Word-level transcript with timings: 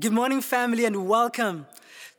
Good 0.00 0.12
morning, 0.12 0.40
family, 0.40 0.86
and 0.86 1.06
welcome. 1.06 1.66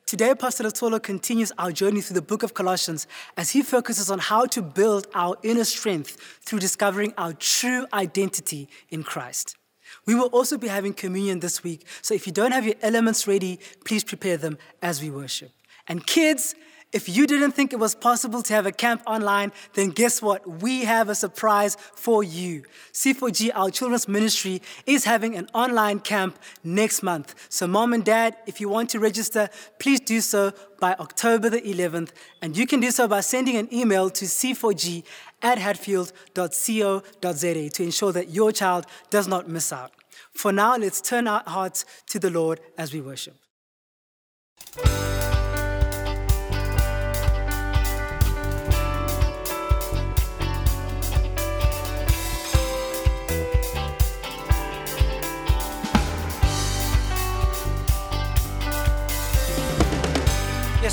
Today, 0.06 0.34
Pastor 0.34 0.64
Latolo 0.64 0.98
continues 1.04 1.52
our 1.58 1.74
journey 1.74 2.00
through 2.00 2.14
the 2.14 2.22
book 2.22 2.42
of 2.42 2.54
Colossians 2.54 3.06
as 3.36 3.50
he 3.50 3.62
focuses 3.62 4.10
on 4.10 4.20
how 4.20 4.46
to 4.46 4.62
build 4.62 5.08
our 5.14 5.36
inner 5.44 5.66
strength 5.66 6.40
through 6.46 6.60
discovering 6.60 7.14
our 7.18 7.34
true 7.34 7.86
identity 7.92 8.70
in 8.92 9.04
Christ. 9.04 9.58
We 10.06 10.16
will 10.16 10.28
also 10.28 10.58
be 10.58 10.70
having 10.70 10.94
communion 10.94 11.42
this 11.42 11.66
week, 11.66 11.86
so 12.02 12.14
if 12.14 12.26
you 12.26 12.32
don't 12.32 12.54
have 12.54 12.66
your 12.66 12.76
elements 12.82 13.28
ready, 13.28 13.60
please 13.84 14.06
prepare 14.06 14.38
them 14.38 14.58
as 14.82 15.02
we 15.02 15.10
worship. 15.10 15.52
And 15.90 16.08
kids, 16.08 16.56
if 16.92 17.10
you 17.10 17.28
didn't 17.28 17.52
think 17.52 17.74
it 17.74 17.80
was 17.80 17.94
possible 17.94 18.42
to 18.44 18.54
have 18.54 18.66
a 18.66 18.72
camp 18.72 19.02
online, 19.06 19.52
then 19.74 19.90
guess 19.90 20.22
what? 20.22 20.62
We 20.62 20.86
have 20.86 21.10
a 21.10 21.16
surprise 21.16 21.76
for 21.94 22.24
you. 22.24 22.64
C4G, 22.94 23.52
our 23.54 23.70
children's 23.70 24.08
ministry, 24.08 24.62
is 24.86 25.04
having 25.04 25.36
an 25.36 25.50
online 25.54 26.00
camp 26.00 26.40
next 26.64 27.04
month. 27.04 27.36
So, 27.50 27.68
mom 27.68 27.94
and 27.94 28.06
dad, 28.06 28.38
if 28.48 28.62
you 28.62 28.70
want 28.70 28.90
to 28.92 29.00
register, 29.00 29.50
please 29.80 30.00
do 30.00 30.22
so 30.22 30.54
by 30.80 30.94
October 30.94 31.50
the 31.50 31.62
11th. 31.62 32.12
And 32.42 32.56
you 32.56 32.66
can 32.66 32.80
do 32.80 32.92
so 32.92 33.08
by 33.08 33.22
sending 33.22 33.58
an 33.58 33.74
email 33.74 34.10
to 34.12 34.26
c4g 34.26 35.04
at 35.42 35.58
hatfield.co.za 35.58 37.70
to 37.70 37.84
ensure 37.84 38.12
that 38.12 38.30
your 38.30 38.52
child 38.52 38.86
does 39.10 39.28
not 39.28 39.50
miss 39.50 39.74
out. 39.74 39.92
For 40.34 40.52
now, 40.52 40.78
let's 40.78 41.02
turn 41.02 41.28
our 41.28 41.44
hearts 41.46 41.86
to 42.08 42.20
the 42.20 42.30
Lord 42.30 42.60
as 42.78 42.94
we 42.94 43.02
worship. 43.02 43.36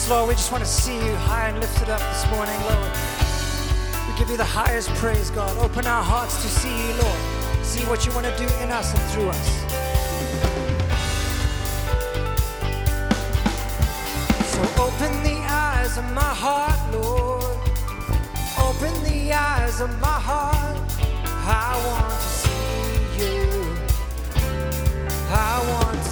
Lord, 0.08 0.28
we 0.28 0.34
just 0.34 0.50
want 0.50 0.64
to 0.64 0.68
see 0.68 0.94
you 0.94 1.14
high 1.14 1.48
and 1.48 1.60
lifted 1.60 1.88
up 1.88 2.00
this 2.00 2.26
morning, 2.30 2.58
Lord. 2.62 2.92
We 4.08 4.18
give 4.18 4.28
you 4.30 4.36
the 4.36 4.44
highest 4.44 4.88
praise, 4.94 5.30
God. 5.30 5.56
Open 5.58 5.86
our 5.86 6.02
hearts 6.02 6.42
to 6.42 6.48
see 6.48 6.68
you, 6.68 6.94
Lord. 7.00 7.64
See 7.64 7.84
what 7.86 8.04
you 8.04 8.12
want 8.12 8.26
to 8.26 8.36
do 8.36 8.44
in 8.62 8.70
us 8.70 8.92
and 8.92 9.02
through 9.12 9.28
us. 9.28 9.48
So 14.52 14.60
open 14.82 15.22
the 15.22 15.38
eyes 15.48 15.96
of 15.96 16.04
my 16.12 16.34
heart, 16.44 16.78
Lord. 16.92 17.44
Open 18.58 18.92
the 19.04 19.32
eyes 19.32 19.80
of 19.80 19.90
my 20.00 20.18
heart. 20.28 20.78
I 21.44 21.76
want 21.86 22.10
to 22.10 22.20
see 22.40 23.24
you. 23.24 23.76
I 25.30 25.58
want 25.70 26.11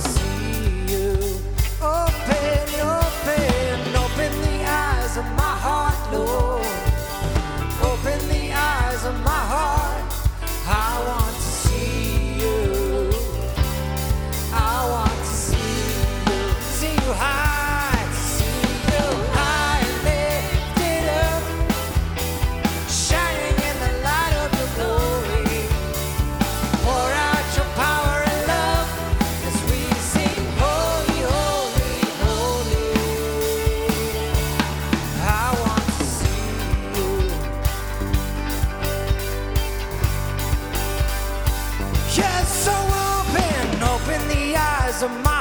of 45.03 45.11
my 45.23 45.40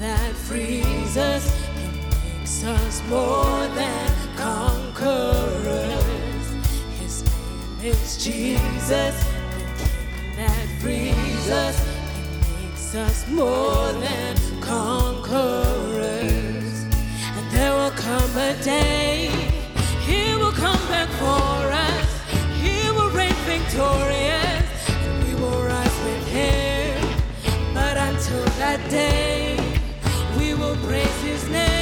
that 0.00 0.32
frees 0.32 1.18
us 1.18 1.54
and 1.76 1.94
makes 2.38 2.64
us 2.64 3.02
more 3.10 3.66
than 3.76 4.10
conquerors. 4.34 5.94
His 6.98 7.22
name 7.22 7.92
is 7.92 8.24
Jesus, 8.24 9.14
the 9.52 9.64
King 9.76 10.36
that 10.36 10.66
frees 10.80 11.50
us 11.50 11.78
and 12.16 12.32
makes 12.62 12.94
us 12.94 13.28
more 13.28 13.92
than 13.92 14.36
conquerors. 14.62 16.14
And 17.36 17.50
there 17.50 17.74
will 17.74 17.90
come 17.90 18.36
a 18.38 18.56
day, 18.62 19.28
He 20.06 20.34
will 20.34 20.52
come 20.52 20.80
back 20.88 21.10
for 21.20 21.72
us, 21.88 22.08
He 22.62 22.90
will 22.90 23.10
reign 23.10 23.34
victorious, 23.44 24.88
and 24.88 25.24
we 25.24 25.34
will 25.34 25.62
rise 25.62 25.98
with 26.06 26.26
Him. 26.28 26.96
But 27.74 27.98
until 27.98 28.46
that 28.56 28.80
day, 28.88 29.39
praise 30.90 31.22
his 31.22 31.48
name. 31.50 31.79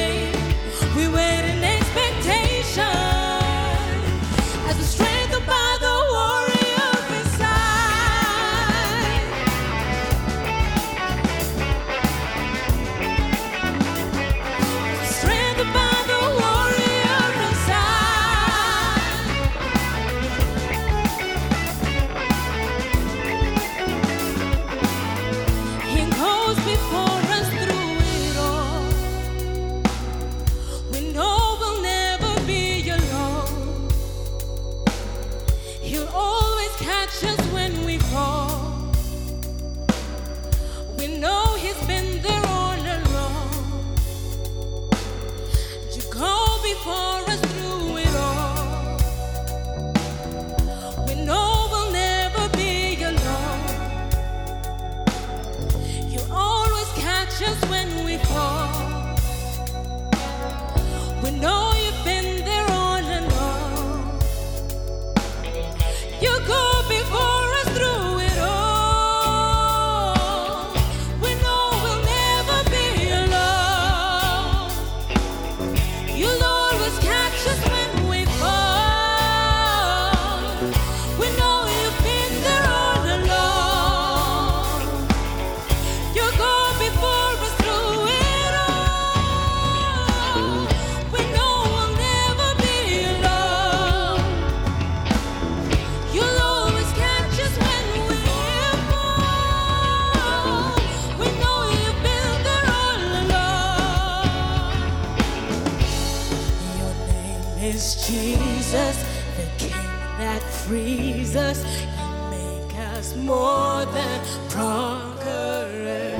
is 107.78 107.94
Jesus, 108.08 108.96
the 109.36 109.46
King 109.56 109.90
that 110.18 110.42
frees 110.42 111.36
us. 111.36 111.58
You 111.80 111.86
make 112.30 112.74
us 112.92 113.14
more 113.14 113.84
than 113.96 114.18
conquerors. 114.50 116.18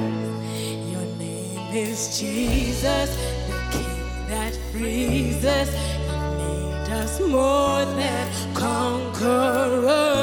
Your 0.93 1.07
name 1.19 1.75
is 1.75 2.21
Jesus, 2.21 3.09
the 3.49 3.59
King 3.73 4.29
that 4.29 4.55
frees 4.71 5.45
us. 5.45 5.71
You 6.07 6.19
made 6.39 6.91
us 7.03 7.21
more 7.21 7.85
than 8.01 8.55
conquerors. 8.55 10.18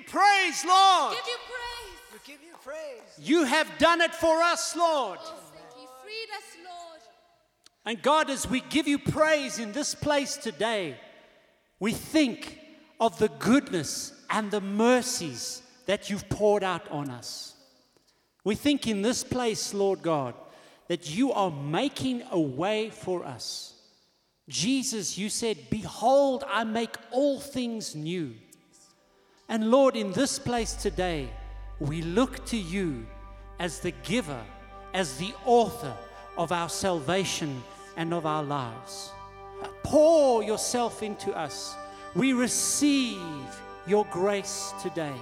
You 0.00 0.06
praise, 0.06 0.64
Lord. 0.64 1.16
give 1.16 1.26
you 1.26 1.36
praise. 1.46 2.12
We 2.12 2.32
give 2.32 2.42
you 2.42 2.54
praise. 2.64 3.26
You 3.28 3.44
have 3.44 3.78
done 3.78 4.00
it 4.00 4.14
for 4.14 4.42
us, 4.42 4.76
Lord. 4.76 5.18
Oh, 5.22 5.34
thank 5.52 5.82
you. 5.82 5.88
Freed 6.02 6.28
us, 6.36 6.56
Lord. 6.64 7.00
And 7.84 8.02
God, 8.02 8.30
as 8.30 8.48
we 8.48 8.60
give 8.60 8.88
you 8.88 8.98
praise 8.98 9.58
in 9.58 9.72
this 9.72 9.94
place 9.94 10.36
today, 10.36 10.96
we 11.78 11.92
think 11.92 12.58
of 12.98 13.18
the 13.18 13.28
goodness 13.28 14.12
and 14.28 14.50
the 14.50 14.60
mercies 14.60 15.62
that 15.86 16.10
you've 16.10 16.28
poured 16.28 16.62
out 16.62 16.88
on 16.90 17.10
us. 17.10 17.54
We 18.44 18.54
think 18.54 18.86
in 18.86 19.02
this 19.02 19.24
place, 19.24 19.74
Lord 19.74 20.02
God, 20.02 20.34
that 20.88 21.14
you 21.14 21.32
are 21.32 21.50
making 21.50 22.22
a 22.30 22.40
way 22.40 22.90
for 22.90 23.24
us. 23.24 23.74
Jesus, 24.48 25.16
you 25.16 25.28
said, 25.28 25.56
Behold, 25.70 26.44
I 26.48 26.64
make 26.64 26.96
all 27.12 27.38
things 27.38 27.94
new. 27.94 28.34
And 29.50 29.68
Lord, 29.68 29.96
in 29.96 30.12
this 30.12 30.38
place 30.38 30.74
today, 30.74 31.28
we 31.80 32.02
look 32.02 32.46
to 32.46 32.56
you 32.56 33.04
as 33.58 33.80
the 33.80 33.90
giver, 34.04 34.40
as 34.94 35.16
the 35.16 35.34
author 35.44 35.92
of 36.38 36.52
our 36.52 36.68
salvation 36.68 37.60
and 37.96 38.14
of 38.14 38.26
our 38.26 38.44
lives. 38.44 39.10
Pour 39.82 40.44
yourself 40.44 41.02
into 41.02 41.36
us. 41.36 41.74
We 42.14 42.32
receive 42.32 43.20
your 43.88 44.06
grace 44.12 44.72
today. 44.80 45.16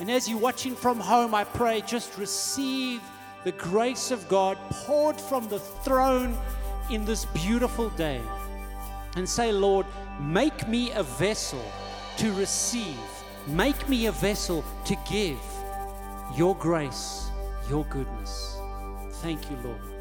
And 0.00 0.10
as 0.10 0.26
you're 0.26 0.38
watching 0.38 0.74
from 0.74 0.98
home, 0.98 1.34
I 1.34 1.44
pray 1.44 1.82
just 1.82 2.16
receive 2.16 3.02
the 3.44 3.52
grace 3.52 4.10
of 4.10 4.26
God 4.30 4.56
poured 4.70 5.20
from 5.20 5.46
the 5.48 5.58
throne 5.58 6.34
in 6.90 7.04
this 7.04 7.26
beautiful 7.26 7.90
day. 7.90 8.22
And 9.16 9.28
say, 9.28 9.52
Lord, 9.52 9.84
make 10.18 10.66
me 10.66 10.92
a 10.92 11.02
vessel 11.02 11.62
to 12.18 12.32
receive, 12.32 12.98
make 13.48 13.88
me 13.88 14.06
a 14.06 14.12
vessel 14.12 14.64
to 14.84 14.96
give 15.08 15.38
your 16.36 16.54
grace, 16.56 17.30
your 17.68 17.84
goodness. 17.86 18.58
Thank 19.22 19.50
you, 19.50 19.56
Lord. 19.64 19.97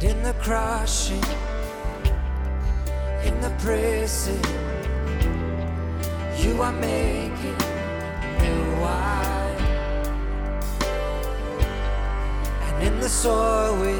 In 0.00 0.22
the 0.22 0.32
crushing, 0.34 1.24
in 3.24 3.40
the 3.40 3.50
pressing, 3.58 4.40
you 6.38 6.62
are 6.62 6.72
making 6.72 7.58
new 8.40 8.80
wine. 8.80 9.58
And 12.62 12.86
in 12.86 13.00
the 13.00 13.08
soil 13.08 13.74
we 13.80 13.98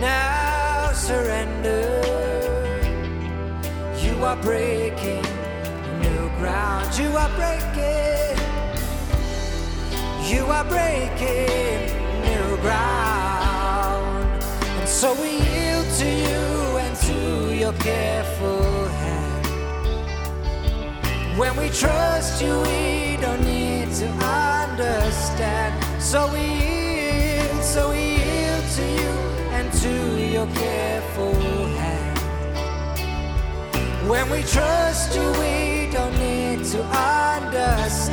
now 0.00 0.90
surrender. 0.92 2.02
You 4.02 4.24
are 4.24 4.36
breaking 4.42 5.22
new 6.00 6.28
ground. 6.40 6.98
You 6.98 7.16
are 7.16 7.30
breaking. 7.38 8.36
You 10.28 10.44
are 10.46 10.64
breaking 10.64 11.86
new 12.24 12.56
ground. 12.62 13.11
So 15.02 15.10
we 15.20 15.30
yield 15.30 15.88
to 15.98 16.06
you 16.06 16.78
and 16.78 16.94
to 17.08 17.18
your 17.56 17.72
careful 17.72 18.86
hand. 19.02 19.46
When 21.36 21.56
we 21.56 21.70
trust 21.70 22.40
you, 22.40 22.60
we 22.60 23.16
don't 23.20 23.42
need 23.42 23.90
to 23.94 24.06
understand. 24.06 25.74
So 26.00 26.32
we 26.32 26.38
yield, 26.38 27.64
so 27.64 27.90
we 27.90 28.14
yield 28.22 28.64
to 28.76 28.84
you 29.00 29.12
and 29.58 29.72
to 29.82 29.92
your 30.34 30.46
careful 30.54 31.34
hand. 31.82 32.18
When 34.08 34.30
we 34.30 34.44
trust 34.44 35.16
you, 35.16 35.32
we 35.42 35.90
don't 35.90 36.16
need 36.16 36.64
to 36.66 36.80
understand. 36.84 38.06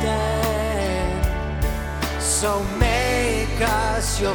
So 2.20 2.64
make 2.80 3.60
us 3.60 4.20
your 4.20 4.34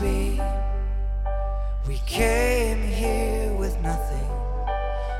be. 0.00 0.40
We 1.86 1.98
came 2.06 2.82
here 2.82 3.52
with 3.54 3.78
nothing, 3.80 4.28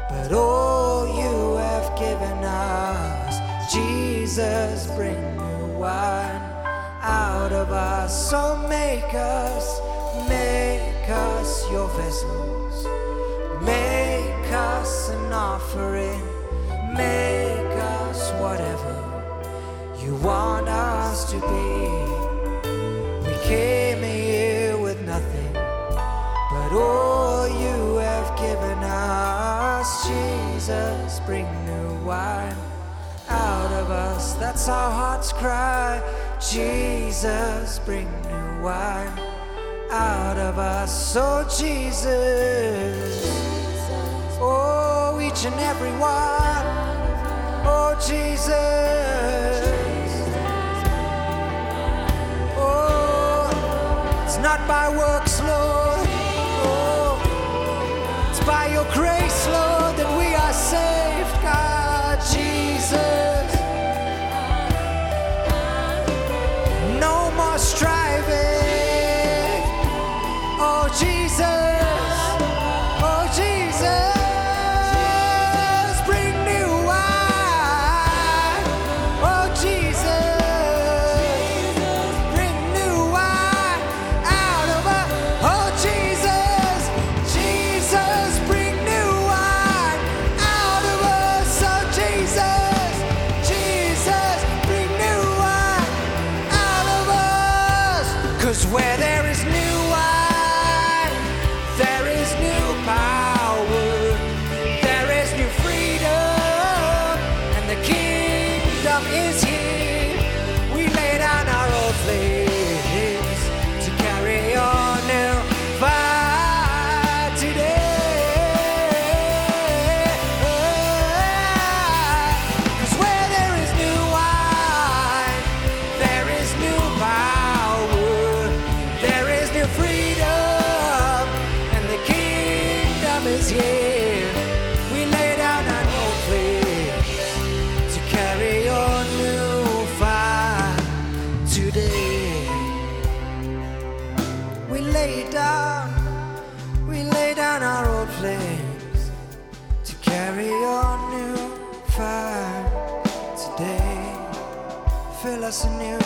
but 0.09 0.33
all 0.33 1.07
you 1.07 1.57
have 1.57 1.99
given 1.99 2.45
us, 2.45 3.73
Jesus, 3.73 4.87
bring 4.97 5.21
new 5.37 5.79
wine 5.79 6.43
out 7.03 7.53
of 7.53 7.71
us. 7.71 8.31
So 8.31 8.57
make 8.69 9.13
us, 9.15 9.81
make 10.29 11.09
us 11.09 11.71
your 11.71 11.89
vessels, 11.89 12.87
make 13.63 14.53
us 14.53 15.11
an 15.11 15.33
offering, 15.33 16.23
make 16.95 17.75
us 18.01 18.33
whatever 18.41 18.97
you 20.03 20.17
want 20.17 20.69
us 20.69 21.31
to 21.31 21.39
be. 21.41 22.25
We 23.29 23.35
came 23.45 23.94
Jesus, 30.65 31.21
bring 31.27 31.45
new 31.67 32.07
wine 32.07 32.57
out 33.29 33.71
of 33.71 33.91
us. 33.91 34.33
That's 34.37 34.67
our 34.67 34.91
heart's 34.91 35.31
cry. 35.31 36.01
Jesus, 36.41 37.81
bring 37.81 38.11
new 38.23 38.63
wine 38.63 39.13
out 39.91 40.39
of 40.39 40.59
us. 40.59 41.15
Oh, 41.19 41.47
Jesus. 41.59 42.07
Oh, 44.41 45.21
each 45.21 45.45
and 45.45 45.61
every 45.61 45.93
one. 46.01 46.65
Oh, 47.67 47.95
Jesus. 48.01 48.49
Oh, 52.57 54.25
it's 54.25 54.39
not 54.39 54.67
by 54.67 54.89
works, 54.89 55.41
Lord. 55.43 56.09
Oh, 56.65 57.21
it's 58.31 58.41
by 58.47 58.69
your 58.69 58.87
grace, 58.95 59.47
Lord. 59.49 59.74
say 62.85 63.24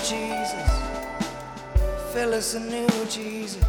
Jesus. 0.09 0.71
Fill 2.15 2.33
us 2.33 2.55
anew, 2.55 2.89
Jesus. 3.11 3.63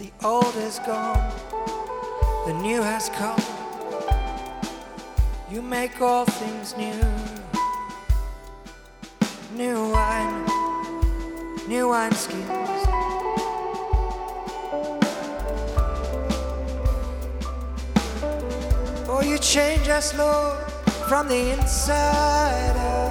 The 0.00 0.10
old 0.24 0.56
is 0.56 0.80
gone, 0.80 1.32
the 2.46 2.52
new 2.54 2.82
has 2.82 3.08
come. 3.10 3.40
You 5.48 5.62
make 5.62 6.00
all 6.00 6.24
things 6.24 6.76
new. 6.76 7.00
New 9.54 9.88
wine, 9.92 10.44
new 11.68 11.86
wineskins. 11.86 12.82
Oh, 19.08 19.22
you 19.24 19.38
change 19.38 19.88
us, 19.88 20.12
Lord, 20.18 20.58
from 21.08 21.28
the 21.28 21.52
inside 21.52 22.76
out 22.76 23.05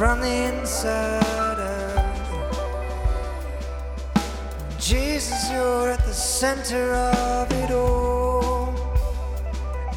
from 0.00 0.18
the 0.22 0.34
inside 0.48 1.60
out. 1.60 2.16
Jesus, 4.78 5.50
you're 5.52 5.90
at 5.90 6.02
the 6.06 6.14
center 6.14 6.94
of 6.94 7.52
it 7.52 7.70
all, 7.70 8.72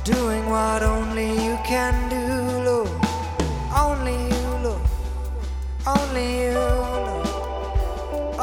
doing 0.03 0.45
what 0.49 0.83
only 0.83 1.29
you 1.45 1.57
can 1.63 1.95
do, 2.09 2.25
Lord. 2.69 2.89
Only 3.73 4.17
you, 4.27 4.47
Lord. 4.65 4.81
Only 5.87 6.27
you, 6.41 6.51
Lord. 6.51 7.27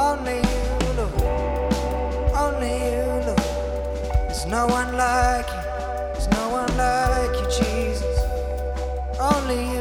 Only 0.07 0.39
you, 0.53 0.65
Lord. 0.97 1.15
Only 2.43 2.75
you, 2.89 3.05
Lord. 3.29 3.45
There's 4.29 4.47
no 4.47 4.67
one 4.67 4.97
like 4.97 5.49
you. 5.57 5.63
There's 6.15 6.29
no 6.29 6.45
one 6.59 6.73
like 6.79 7.35
you, 7.39 7.47
Jesus. 7.61 8.19
Only 9.21 9.61
you, 9.73 9.80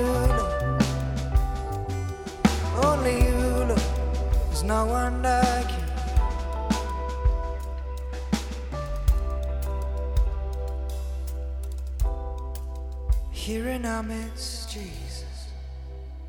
In 13.80 13.86
our 13.86 14.04
midst, 14.04 14.70
Jesus. 14.70 15.48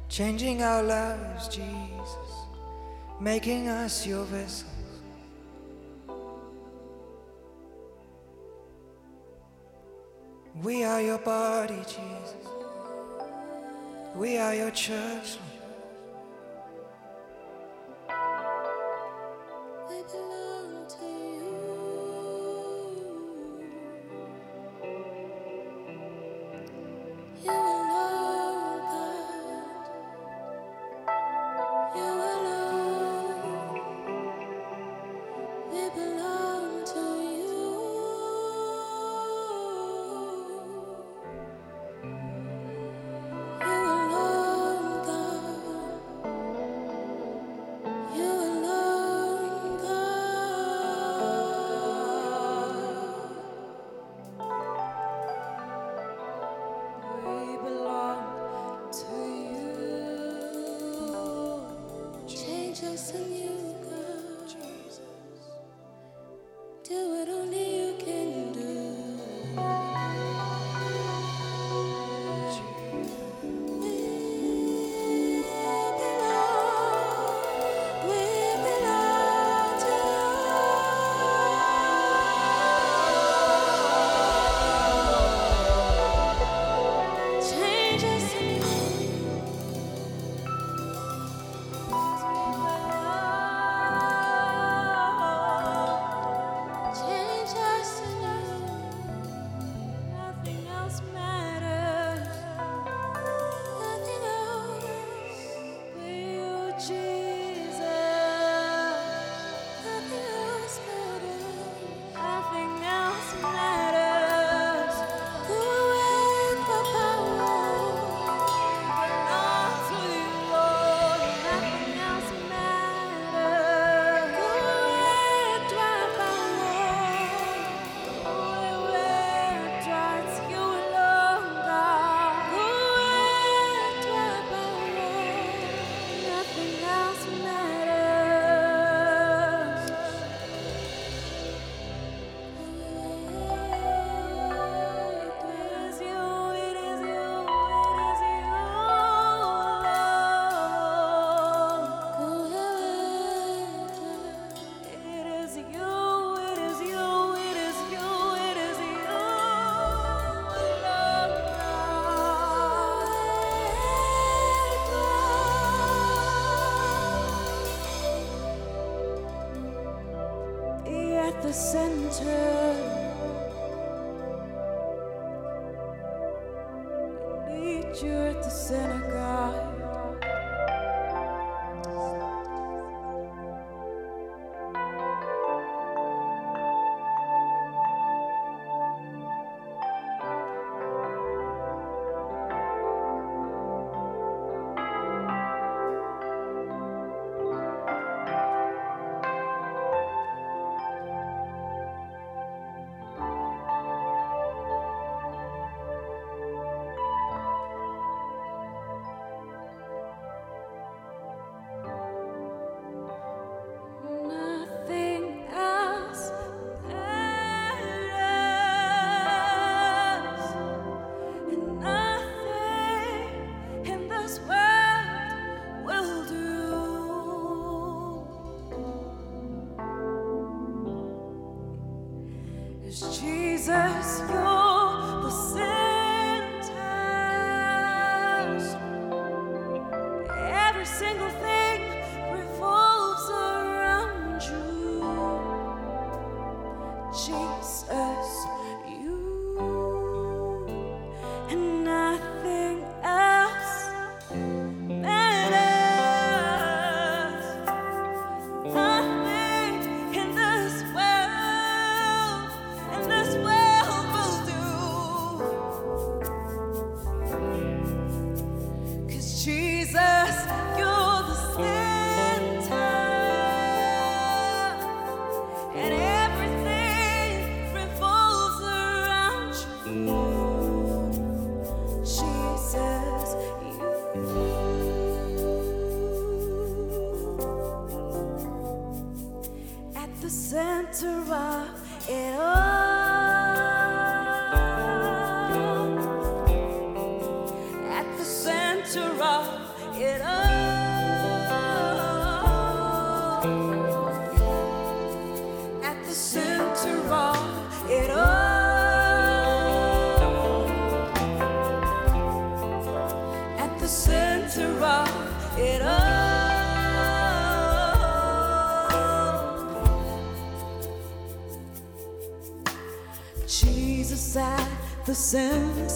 Changing 0.09 0.63
our 0.63 0.85
lives, 0.85 1.49
Jesus. 1.49 2.31
Making 3.21 3.67
us 3.67 4.07
your 4.07 4.23
vessels. 4.23 4.71
We 10.63 10.85
are 10.85 11.03
your 11.03 11.19
body, 11.19 11.83
Jesus. 11.89 12.47
We 14.15 14.39
are 14.39 14.55
your 14.55 14.71
church. 14.71 15.39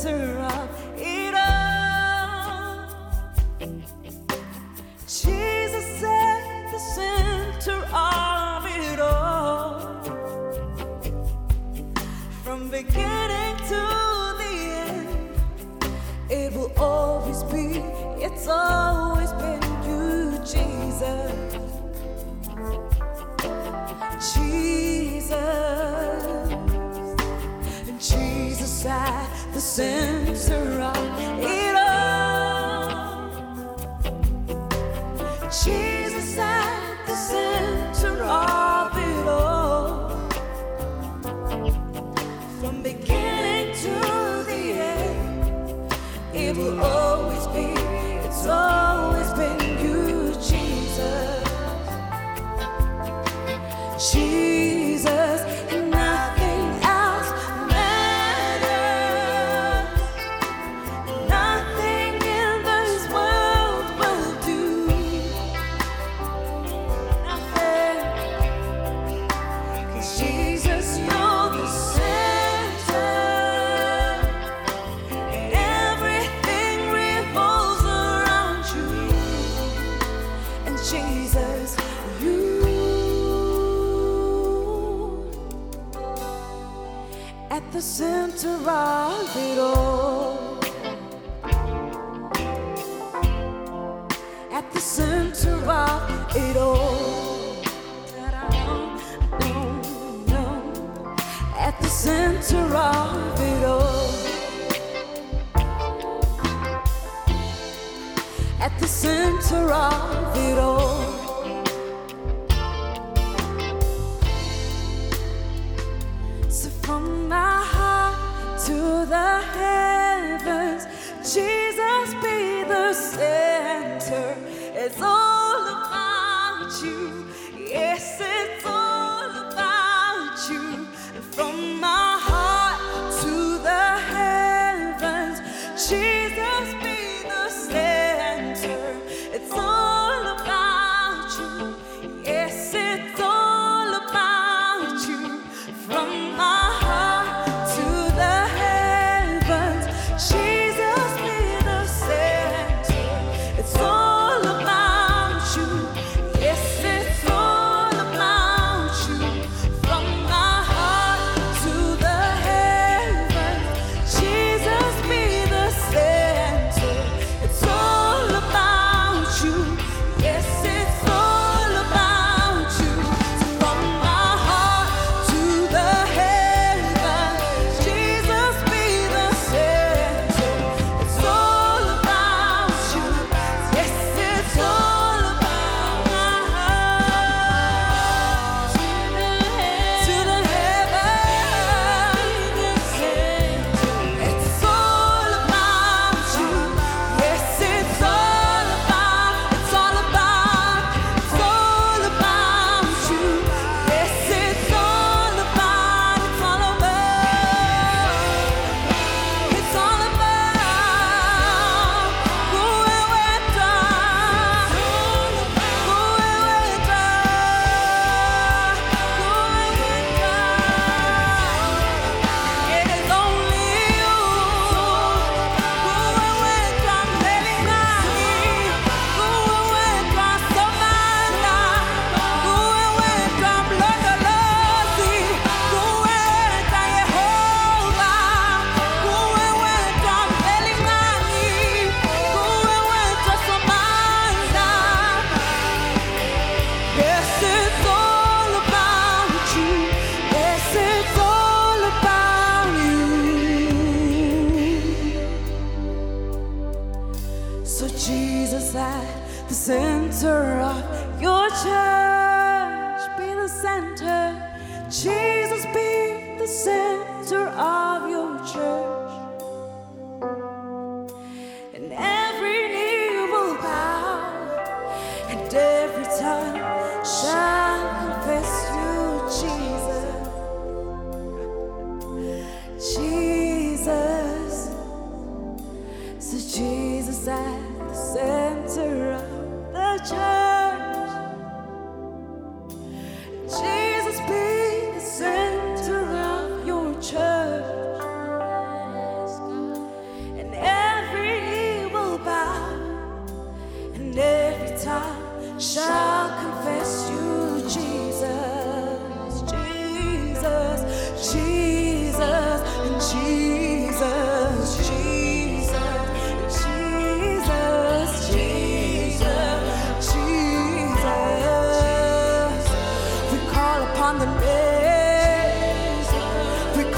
Center 0.05 0.44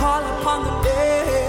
call 0.07 0.23
upon 0.39 0.63
the 0.63 0.75
name. 0.85 1.46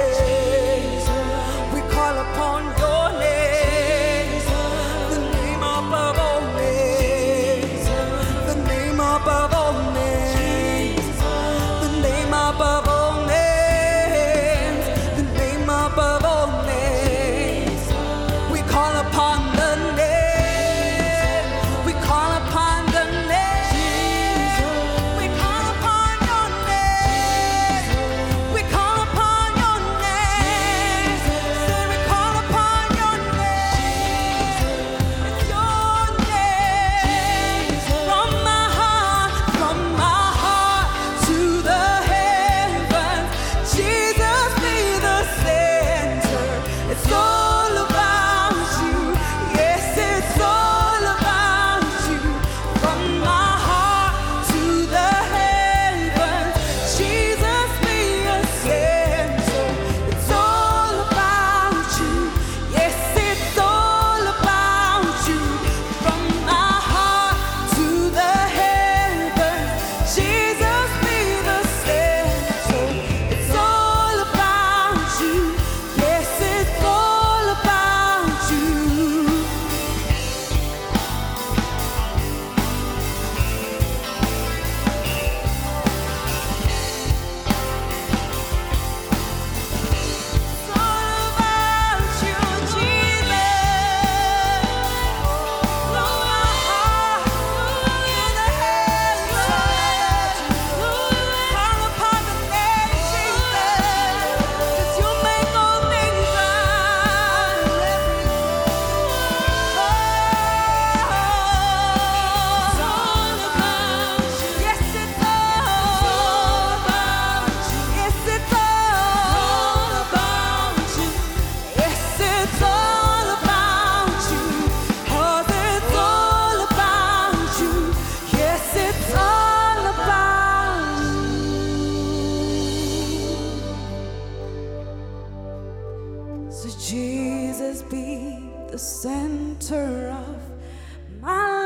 Jesus 136.90 137.82
be 137.82 138.50
the 138.72 138.80
center 138.80 140.08
of 140.08 141.22
my 141.22 141.36
life. 141.36 141.57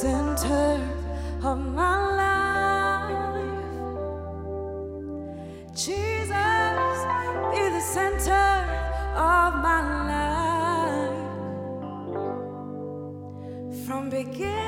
Center 0.00 0.80
of 1.44 1.58
my 1.58 1.96
life. 2.22 3.60
Jesus, 5.74 6.96
be 7.52 7.62
the 7.76 7.84
center 7.96 8.48
of 9.14 9.50
my 9.66 9.80
life. 10.08 11.20
From 13.84 14.02
beginning 14.08 14.59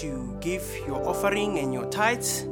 to 0.00 0.36
give 0.40 0.64
your 0.86 1.06
offering 1.08 1.58
and 1.58 1.72
your 1.72 1.86
tithes? 1.90 2.44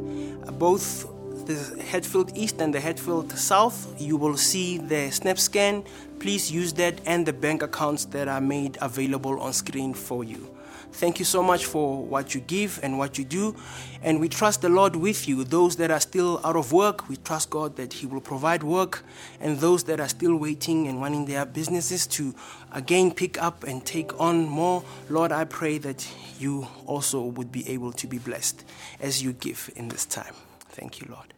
Both 0.59 1.07
the 1.47 1.83
Hatfield 1.83 2.37
East 2.37 2.61
and 2.61 2.73
the 2.73 2.81
Hatfield 2.81 3.33
South, 3.33 4.01
you 4.01 4.17
will 4.17 4.37
see 4.37 4.79
the 4.79 5.11
SnapScan. 5.11 5.85
Please 6.21 6.53
use 6.53 6.73
that 6.75 7.01
and 7.05 7.27
the 7.27 7.33
bank 7.33 7.63
accounts 7.63 8.05
that 8.07 8.29
are 8.29 8.41
made 8.41 8.79
available 8.81 9.41
on 9.41 9.53
screen 9.53 9.93
for 9.93 10.23
you. 10.23 10.49
Thank 10.93 11.19
you 11.19 11.25
so 11.25 11.43
much 11.43 11.65
for 11.65 12.03
what 12.05 12.35
you 12.35 12.41
give 12.41 12.79
and 12.83 12.99
what 12.99 13.19
you 13.19 13.25
do. 13.25 13.57
And 14.03 14.21
we 14.21 14.29
trust 14.29 14.61
the 14.61 14.69
Lord 14.69 14.95
with 14.95 15.27
you. 15.27 15.43
Those 15.43 15.77
that 15.77 15.91
are 15.91 16.01
still 16.01 16.41
out 16.45 16.55
of 16.55 16.73
work, 16.73 17.09
we 17.09 17.17
trust 17.17 17.51
God 17.51 17.77
that 17.77 17.95
He 17.95 18.07
will 18.07 18.21
provide 18.21 18.63
work. 18.63 19.03
And 19.41 19.59
those 19.59 19.85
that 19.85 20.01
are 20.01 20.09
still 20.09 20.37
waiting 20.37 20.89
and 20.89 21.01
wanting 21.01 21.25
their 21.27 21.47
businesses 21.47 22.07
to 22.09 22.35
again 22.73 23.11
pick 23.11 23.43
up 23.43 23.65
and 23.65 23.85
take 23.85 24.19
on 24.21 24.49
more, 24.49 24.85
Lord, 25.09 25.33
I 25.33 25.45
pray 25.45 25.79
that 25.79 26.07
you 26.39 26.69
also 26.87 27.23
would 27.23 27.51
be 27.51 27.69
able 27.69 27.93
to 27.93 28.07
be 28.07 28.19
blessed 28.19 28.65
as 29.01 29.23
you 29.23 29.33
give 29.33 29.71
in 29.75 29.89
this 29.89 30.05
time. 30.05 30.35
Thank 30.71 31.01
you, 31.01 31.09
Lord. 31.11 31.35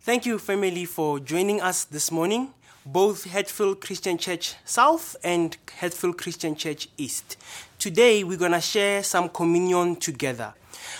Thank 0.00 0.24
you, 0.24 0.38
family, 0.38 0.84
for 0.84 1.18
joining 1.18 1.60
us 1.60 1.84
this 1.84 2.12
morning, 2.12 2.54
both 2.84 3.24
Hatfield 3.24 3.80
Christian 3.80 4.18
Church 4.18 4.54
South 4.64 5.16
and 5.24 5.56
Hatfield 5.78 6.16
Christian 6.16 6.54
Church 6.54 6.88
East. 6.96 7.36
Today, 7.78 8.24
we're 8.24 8.38
going 8.38 8.52
to 8.52 8.60
share 8.60 9.02
some 9.02 9.28
communion 9.28 9.96
together. 9.96 10.54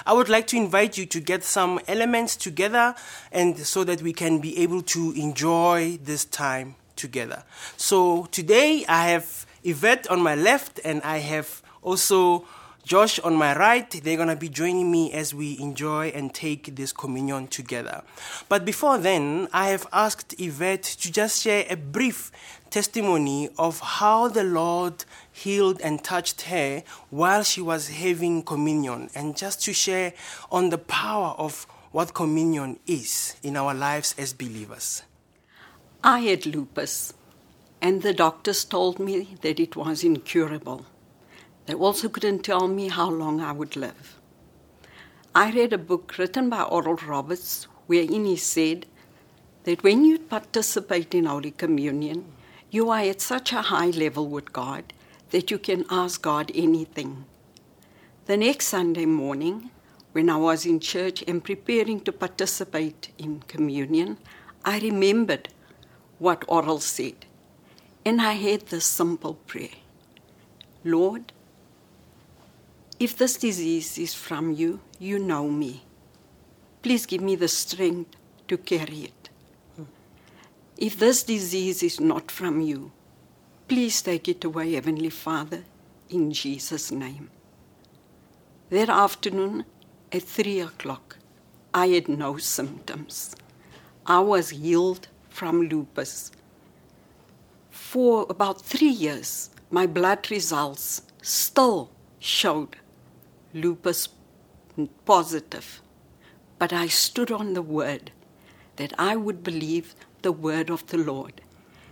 I 0.04 0.12
would 0.12 0.28
like 0.28 0.46
to 0.48 0.56
invite 0.56 0.98
you 0.98 1.06
to 1.06 1.20
get 1.20 1.42
some 1.42 1.80
elements 1.88 2.36
together 2.36 2.94
and 3.32 3.58
so 3.58 3.82
that 3.84 4.02
we 4.02 4.12
can 4.12 4.40
be 4.40 4.58
able 4.58 4.82
to 4.82 5.12
enjoy 5.12 5.98
this 6.02 6.26
time 6.26 6.74
together. 6.94 7.44
So 7.78 8.26
today 8.30 8.84
I 8.88 9.08
have 9.08 9.46
Yvette 9.64 10.06
on 10.10 10.20
my 10.20 10.34
left 10.34 10.78
and 10.84 11.00
I 11.02 11.18
have 11.18 11.62
also 11.82 12.44
Josh 12.86 13.18
on 13.18 13.34
my 13.34 13.52
right, 13.58 13.90
they're 13.90 14.14
going 14.14 14.28
to 14.28 14.36
be 14.36 14.48
joining 14.48 14.92
me 14.92 15.12
as 15.12 15.34
we 15.34 15.58
enjoy 15.58 16.06
and 16.10 16.32
take 16.32 16.76
this 16.76 16.92
communion 16.92 17.48
together. 17.48 18.04
But 18.48 18.64
before 18.64 18.96
then, 18.96 19.48
I 19.52 19.70
have 19.70 19.88
asked 19.92 20.36
Yvette 20.38 20.84
to 20.84 21.10
just 21.10 21.42
share 21.42 21.66
a 21.68 21.74
brief 21.74 22.30
testimony 22.70 23.48
of 23.58 23.80
how 23.80 24.28
the 24.28 24.44
Lord 24.44 25.04
healed 25.32 25.80
and 25.80 26.04
touched 26.04 26.42
her 26.42 26.84
while 27.10 27.42
she 27.42 27.60
was 27.60 27.88
having 27.88 28.44
communion, 28.44 29.10
and 29.16 29.36
just 29.36 29.64
to 29.64 29.72
share 29.72 30.12
on 30.52 30.68
the 30.70 30.78
power 30.78 31.34
of 31.38 31.64
what 31.90 32.14
communion 32.14 32.78
is 32.86 33.34
in 33.42 33.56
our 33.56 33.74
lives 33.74 34.14
as 34.16 34.32
believers. 34.32 35.02
I 36.04 36.20
had 36.20 36.46
lupus, 36.46 37.14
and 37.82 38.02
the 38.02 38.14
doctors 38.14 38.64
told 38.64 39.00
me 39.00 39.36
that 39.40 39.58
it 39.58 39.74
was 39.74 40.04
incurable. 40.04 40.86
They 41.66 41.74
also 41.74 42.08
couldn't 42.08 42.44
tell 42.44 42.68
me 42.68 42.88
how 42.88 43.10
long 43.10 43.40
I 43.40 43.52
would 43.52 43.76
live. 43.76 44.16
I 45.34 45.52
read 45.52 45.72
a 45.72 45.78
book 45.78 46.16
written 46.16 46.48
by 46.48 46.62
Oral 46.62 46.96
Roberts 46.96 47.66
wherein 47.86 48.24
he 48.24 48.36
said 48.36 48.86
that 49.64 49.82
when 49.82 50.04
you 50.04 50.18
participate 50.18 51.14
in 51.14 51.26
Holy 51.26 51.50
Communion, 51.50 52.24
you 52.70 52.90
are 52.90 53.00
at 53.00 53.20
such 53.20 53.52
a 53.52 53.62
high 53.62 53.90
level 53.90 54.28
with 54.28 54.52
God 54.52 54.92
that 55.30 55.50
you 55.50 55.58
can 55.58 55.84
ask 55.90 56.22
God 56.22 56.52
anything. 56.54 57.24
The 58.26 58.36
next 58.36 58.66
Sunday 58.66 59.06
morning, 59.06 59.70
when 60.12 60.30
I 60.30 60.36
was 60.36 60.66
in 60.66 60.80
church 60.80 61.22
and 61.28 61.44
preparing 61.44 62.00
to 62.02 62.12
participate 62.12 63.10
in 63.18 63.40
communion, 63.40 64.18
I 64.64 64.78
remembered 64.78 65.48
what 66.18 66.44
Oral 66.48 66.80
said, 66.80 67.26
and 68.04 68.22
I 68.22 68.32
had 68.32 68.62
this 68.66 68.86
simple 68.86 69.34
prayer 69.34 69.76
Lord, 70.84 71.32
if 72.98 73.16
this 73.16 73.36
disease 73.36 73.98
is 73.98 74.14
from 74.14 74.52
you, 74.52 74.80
you 74.98 75.18
know 75.18 75.48
me. 75.48 75.82
Please 76.82 77.04
give 77.04 77.20
me 77.20 77.36
the 77.36 77.48
strength 77.48 78.16
to 78.48 78.56
carry 78.56 79.10
it. 79.10 79.30
If 80.76 80.98
this 80.98 81.22
disease 81.22 81.82
is 81.82 82.00
not 82.00 82.30
from 82.30 82.60
you, 82.60 82.92
please 83.68 84.00
take 84.02 84.28
it 84.28 84.44
away, 84.44 84.72
Heavenly 84.72 85.10
Father, 85.10 85.64
in 86.10 86.32
Jesus' 86.32 86.90
name. 86.90 87.30
That 88.70 88.88
afternoon 88.88 89.64
at 90.12 90.22
three 90.22 90.60
o'clock, 90.60 91.16
I 91.74 91.88
had 91.88 92.08
no 92.08 92.36
symptoms. 92.38 93.36
I 94.06 94.20
was 94.20 94.50
healed 94.50 95.08
from 95.28 95.68
lupus. 95.68 96.30
For 97.70 98.26
about 98.30 98.62
three 98.62 98.88
years, 98.88 99.50
my 99.70 99.86
blood 99.86 100.30
results 100.30 101.02
still 101.22 101.90
showed 102.18 102.76
lupus 103.54 104.08
positive. 105.04 105.80
But 106.58 106.72
I 106.72 106.86
stood 106.86 107.30
on 107.30 107.54
the 107.54 107.62
word 107.62 108.10
that 108.76 108.92
I 108.98 109.16
would 109.16 109.42
believe 109.42 109.94
the 110.22 110.32
word 110.32 110.70
of 110.70 110.86
the 110.86 110.98
Lord. 110.98 111.40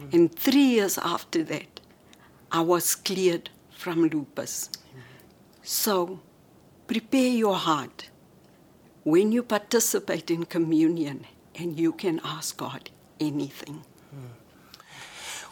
Mm. 0.00 0.14
And 0.14 0.34
three 0.34 0.68
years 0.76 0.98
after 0.98 1.42
that, 1.44 1.80
I 2.50 2.60
was 2.60 2.94
cleared 2.94 3.50
from 3.70 4.08
lupus. 4.08 4.68
Mm. 4.68 5.00
So 5.62 6.20
prepare 6.86 7.30
your 7.30 7.56
heart 7.56 8.10
when 9.04 9.32
you 9.32 9.42
participate 9.42 10.30
in 10.30 10.44
communion 10.44 11.26
and 11.54 11.78
you 11.78 11.92
can 11.92 12.20
ask 12.24 12.56
God 12.56 12.90
anything. 13.20 13.84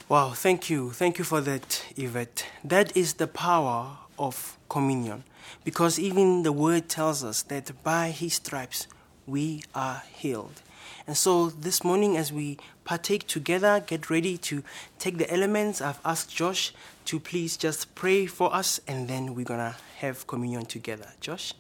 Wow, 0.09 0.31
thank 0.31 0.69
you. 0.69 0.91
Thank 0.91 1.19
you 1.19 1.25
for 1.25 1.41
that, 1.41 1.85
Yvette. 1.97 2.47
That 2.63 2.95
is 2.95 3.15
the 3.15 3.27
power 3.27 3.97
of 4.19 4.59
communion. 4.69 5.25
Because 5.65 5.99
even 5.99 6.43
the 6.43 6.53
word 6.53 6.89
tells 6.89 7.23
us 7.25 7.43
that 7.43 7.71
by 7.83 8.11
his 8.11 8.35
stripes 8.35 8.87
we 9.27 9.63
are 9.75 10.03
healed. 10.13 10.63
And 11.07 11.17
so 11.17 11.51
this 11.51 11.83
morning, 11.83 12.17
as 12.17 12.33
we 12.33 12.59
partake 12.85 13.27
together, 13.27 13.83
get 13.87 14.11
ready 14.11 14.37
to 14.39 14.63
take 14.99 15.19
the 15.19 15.31
elements. 15.33 15.81
I've 15.81 16.01
asked 16.05 16.35
Josh 16.35 16.73
to 17.07 17.19
please 17.19 17.57
just 17.57 17.95
pray 17.95 18.27
for 18.27 18.55
us, 18.55 18.81
and 18.87 19.09
then 19.09 19.35
we're 19.35 19.45
going 19.45 19.61
to 19.61 19.77
have 19.99 20.27
communion 20.27 20.67
together. 20.67 21.09
Josh? 21.21 21.55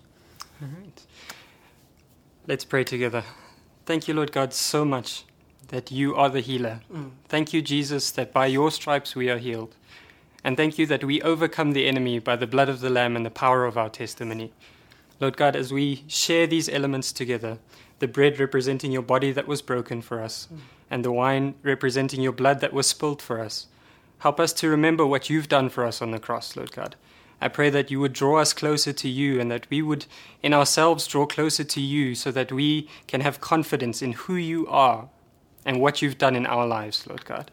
All 0.61 0.69
right. 0.69 1.03
Let's 2.47 2.65
pray 2.65 2.85
together. 2.85 3.25
Thank 3.85 4.07
you, 4.07 4.15
Lord 4.15 4.33
God, 4.33 4.53
so 4.53 4.85
much 4.85 5.25
that 5.69 5.91
you 5.91 6.15
are 6.15 6.29
the 6.29 6.41
healer. 6.41 6.81
Mm. 6.93 7.11
Thank 7.29 7.53
you, 7.53 7.63
Jesus, 7.63 8.11
that 8.13 8.33
by 8.33 8.47
your 8.47 8.71
stripes 8.71 9.17
we 9.17 9.31
are 9.31 9.39
healed. 9.39 9.75
And 10.45 10.57
thank 10.57 10.79
you 10.79 10.87
that 10.87 11.05
we 11.05 11.23
overcome 11.23 11.73
the 11.73 11.87
enemy 11.87 12.19
by 12.19 12.37
the 12.37 12.47
blood 12.47 12.69
of 12.69 12.81
the 12.81 12.91
Lamb 12.91 13.15
and 13.15 13.25
the 13.25 13.31
power 13.31 13.65
of 13.65 13.79
our 13.79 13.89
testimony. 13.89 14.53
Lord 15.21 15.37
God, 15.37 15.55
as 15.55 15.73
we 15.73 16.05
share 16.09 16.49
these 16.49 16.69
elements 16.69 17.13
together, 17.13 17.59
the 18.01 18.09
bread 18.09 18.41
representing 18.41 18.91
your 18.91 19.03
body 19.03 19.31
that 19.31 19.47
was 19.47 19.63
broken 19.63 20.03
for 20.03 20.21
us, 20.21 20.49
and 20.91 21.05
the 21.05 21.13
wine 21.13 21.55
representing 21.63 22.21
your 22.21 22.33
blood 22.33 22.61
that 22.61 22.73
was 22.73 22.89
spilled 22.89 23.23
for 23.23 23.39
us, 23.39 23.69
help 24.19 24.41
us 24.41 24.53
to 24.55 24.69
remember 24.69 25.07
what 25.07 25.31
you've 25.31 25.49
done 25.49 25.69
for 25.69 25.85
us 25.85 26.03
on 26.03 26.11
the 26.11 26.19
cross, 26.19 26.57
Lord 26.57 26.73
God. 26.73 26.97
I 27.41 27.47
pray 27.49 27.71
that 27.71 27.91
you 27.91 28.01
would 28.01 28.13
draw 28.13 28.39
us 28.39 28.53
closer 28.53 28.93
to 28.93 29.09
you 29.09 29.41
and 29.41 29.51
that 29.51 29.69
we 29.71 29.83
would 29.83 30.07
in 30.43 30.53
ourselves 30.53 31.07
draw 31.07 31.27
closer 31.27 31.65
to 31.65 31.81
you 31.81 32.15
so 32.17 32.33
that 32.33 32.51
we 32.51 32.89
can 33.07 33.21
have 33.21 33.41
confidence 33.41 34.03
in 34.03 34.13
who 34.13 34.35
you 34.35 34.67
are 34.67 35.09
and 35.65 35.81
what 35.81 36.03
you've 36.03 36.19
done 36.19 36.35
in 36.35 36.47
our 36.47 36.67
lives, 36.67 37.07
Lord 37.07 37.25
God. 37.25 37.51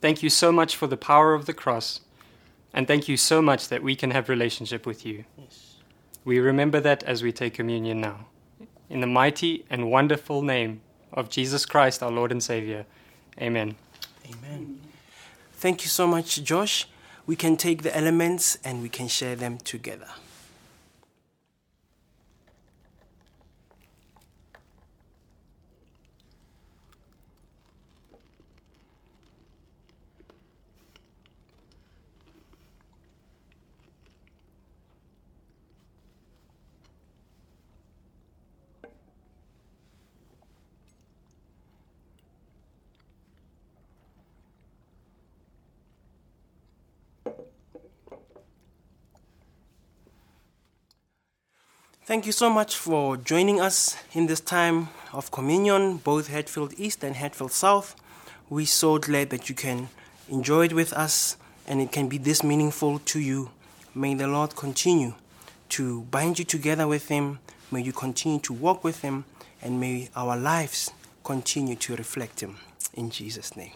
Thank 0.00 0.22
you 0.22 0.30
so 0.30 0.52
much 0.52 0.76
for 0.76 0.86
the 0.86 0.96
power 0.96 1.34
of 1.34 1.46
the 1.46 1.54
cross 1.54 2.00
and 2.76 2.86
thank 2.86 3.08
you 3.08 3.16
so 3.16 3.40
much 3.40 3.68
that 3.70 3.82
we 3.82 3.96
can 3.96 4.10
have 4.10 4.28
relationship 4.28 4.84
with 4.84 5.06
you. 5.06 5.24
Yes. 5.38 5.76
We 6.26 6.38
remember 6.38 6.78
that 6.80 7.02
as 7.04 7.22
we 7.22 7.32
take 7.32 7.54
communion 7.54 8.02
now. 8.02 8.26
In 8.90 9.00
the 9.00 9.06
mighty 9.06 9.64
and 9.70 9.90
wonderful 9.90 10.42
name 10.42 10.82
of 11.10 11.30
Jesus 11.30 11.64
Christ, 11.64 12.02
our 12.02 12.10
Lord 12.10 12.30
and 12.30 12.42
Savior. 12.42 12.84
Amen. 13.40 13.76
Amen. 14.30 14.80
Thank 15.54 15.84
you 15.84 15.88
so 15.88 16.06
much, 16.06 16.42
Josh. 16.42 16.86
We 17.24 17.34
can 17.34 17.56
take 17.56 17.82
the 17.82 17.96
elements 17.96 18.58
and 18.62 18.82
we 18.82 18.90
can 18.90 19.08
share 19.08 19.36
them 19.36 19.56
together. 19.56 20.10
Thank 52.06 52.24
you 52.24 52.30
so 52.30 52.48
much 52.48 52.76
for 52.76 53.16
joining 53.16 53.60
us 53.60 53.96
in 54.12 54.28
this 54.28 54.38
time 54.38 54.90
of 55.12 55.32
communion, 55.32 55.96
both 55.96 56.28
Hatfield 56.28 56.72
East 56.78 57.02
and 57.02 57.16
Hatfield 57.16 57.50
South. 57.50 57.96
We're 58.48 58.66
so 58.66 58.98
glad 58.98 59.30
that 59.30 59.48
you 59.48 59.56
can 59.56 59.88
enjoy 60.28 60.66
it 60.66 60.72
with 60.72 60.92
us 60.92 61.36
and 61.66 61.80
it 61.80 61.90
can 61.90 62.08
be 62.08 62.16
this 62.16 62.44
meaningful 62.44 63.00
to 63.00 63.18
you. 63.18 63.50
May 63.92 64.14
the 64.14 64.28
Lord 64.28 64.54
continue 64.54 65.14
to 65.70 66.02
bind 66.02 66.38
you 66.38 66.44
together 66.44 66.86
with 66.86 67.08
Him. 67.08 67.40
May 67.72 67.82
you 67.82 67.92
continue 67.92 68.38
to 68.38 68.52
walk 68.52 68.84
with 68.84 69.02
Him 69.02 69.24
and 69.60 69.80
may 69.80 70.08
our 70.14 70.36
lives 70.36 70.92
continue 71.24 71.74
to 71.74 71.96
reflect 71.96 72.38
Him. 72.38 72.58
In 72.94 73.10
Jesus' 73.10 73.56
name. 73.56 73.72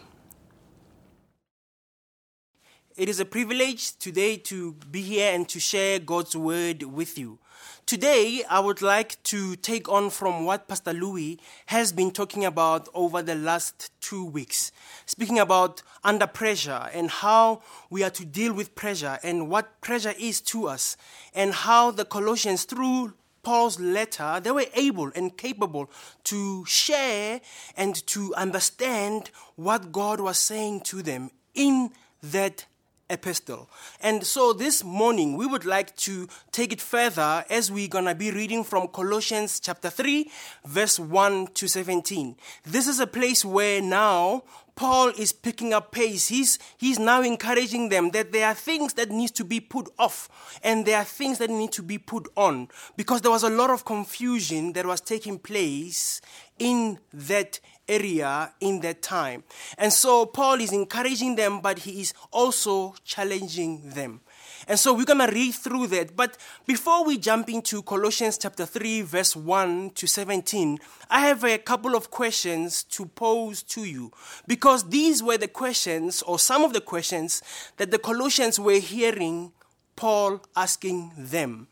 It 3.01 3.09
is 3.09 3.19
a 3.19 3.25
privilege 3.25 3.97
today 3.97 4.37
to 4.37 4.73
be 4.91 5.01
here 5.01 5.33
and 5.33 5.49
to 5.49 5.59
share 5.59 5.97
God's 5.97 6.35
word 6.35 6.83
with 6.83 7.17
you. 7.17 7.39
Today, 7.87 8.43
I 8.47 8.59
would 8.59 8.83
like 8.83 9.17
to 9.23 9.55
take 9.55 9.89
on 9.89 10.11
from 10.11 10.45
what 10.45 10.67
Pastor 10.67 10.93
Louis 10.93 11.39
has 11.65 11.91
been 11.91 12.11
talking 12.11 12.45
about 12.45 12.89
over 12.93 13.23
the 13.23 13.33
last 13.33 13.91
two 14.01 14.23
weeks, 14.23 14.71
speaking 15.07 15.39
about 15.39 15.81
under 16.03 16.27
pressure 16.27 16.91
and 16.93 17.09
how 17.09 17.63
we 17.89 18.03
are 18.03 18.11
to 18.11 18.23
deal 18.23 18.53
with 18.53 18.75
pressure 18.75 19.17
and 19.23 19.49
what 19.49 19.81
pressure 19.81 20.13
is 20.19 20.39
to 20.41 20.67
us, 20.67 20.95
and 21.33 21.53
how 21.53 21.89
the 21.89 22.05
Colossians, 22.05 22.65
through 22.65 23.15
Paul's 23.41 23.79
letter, 23.79 24.39
they 24.43 24.51
were 24.51 24.67
able 24.75 25.11
and 25.15 25.35
capable 25.35 25.89
to 26.25 26.63
share 26.65 27.41
and 27.75 27.95
to 28.05 28.35
understand 28.35 29.31
what 29.55 29.91
God 29.91 30.19
was 30.19 30.37
saying 30.37 30.81
to 30.81 31.01
them 31.01 31.31
in 31.55 31.89
that 32.21 32.65
epistle. 33.11 33.69
And 34.01 34.25
so 34.25 34.53
this 34.53 34.83
morning 34.83 35.37
we 35.37 35.45
would 35.45 35.65
like 35.65 35.95
to 35.97 36.27
take 36.51 36.71
it 36.71 36.81
further 36.81 37.45
as 37.49 37.71
we're 37.71 37.87
going 37.87 38.05
to 38.05 38.15
be 38.15 38.31
reading 38.31 38.63
from 38.63 38.87
Colossians 38.87 39.59
chapter 39.59 39.89
3 39.89 40.29
verse 40.65 40.99
1 40.99 41.47
to 41.47 41.67
17. 41.67 42.35
This 42.63 42.87
is 42.87 42.99
a 42.99 43.07
place 43.07 43.45
where 43.45 43.81
now 43.81 44.43
Paul 44.75 45.09
is 45.09 45.31
picking 45.33 45.73
up 45.73 45.91
pace. 45.91 46.29
He's, 46.29 46.57
he's 46.77 46.97
now 46.97 47.21
encouraging 47.21 47.89
them 47.89 48.11
that 48.11 48.31
there 48.31 48.47
are 48.47 48.55
things 48.55 48.93
that 48.93 49.11
need 49.11 49.35
to 49.35 49.43
be 49.43 49.59
put 49.59 49.89
off 49.99 50.59
and 50.63 50.85
there 50.85 50.97
are 50.97 51.03
things 51.03 51.37
that 51.39 51.49
need 51.49 51.71
to 51.73 51.83
be 51.83 51.97
put 51.97 52.27
on 52.35 52.69
because 52.97 53.21
there 53.21 53.31
was 53.31 53.43
a 53.43 53.49
lot 53.49 53.69
of 53.69 53.85
confusion 53.85 54.73
that 54.73 54.85
was 54.85 55.01
taking 55.01 55.37
place 55.37 56.21
in 56.57 56.99
that 57.13 57.59
area 57.91 58.53
in 58.59 58.79
that 58.81 59.01
time. 59.01 59.43
And 59.77 59.91
so 59.91 60.25
Paul 60.25 60.61
is 60.61 60.71
encouraging 60.71 61.35
them, 61.35 61.61
but 61.61 61.79
he 61.79 62.01
is 62.01 62.13
also 62.31 62.95
challenging 63.03 63.89
them. 63.89 64.21
And 64.67 64.79
so 64.79 64.93
we're 64.93 65.05
going 65.05 65.19
to 65.19 65.33
read 65.33 65.53
through 65.53 65.87
that. 65.87 66.15
But 66.15 66.37
before 66.65 67.03
we 67.03 67.17
jump 67.17 67.49
into 67.49 67.81
Colossians 67.81 68.37
chapter 68.37 68.65
3, 68.65 69.01
verse 69.01 69.35
1 69.35 69.91
to 69.91 70.07
17, 70.07 70.77
I 71.09 71.21
have 71.21 71.43
a 71.43 71.57
couple 71.57 71.95
of 71.95 72.11
questions 72.11 72.83
to 72.83 73.05
pose 73.05 73.63
to 73.63 73.83
you. 73.83 74.11
Because 74.47 74.89
these 74.89 75.23
were 75.23 75.37
the 75.37 75.47
questions, 75.47 76.21
or 76.21 76.39
some 76.39 76.63
of 76.63 76.73
the 76.73 76.81
questions, 76.81 77.41
that 77.77 77.91
the 77.91 77.99
Colossians 77.99 78.59
were 78.59 78.79
hearing 78.79 79.51
Paul 79.95 80.41
asking 80.55 81.11
them. 81.17 81.67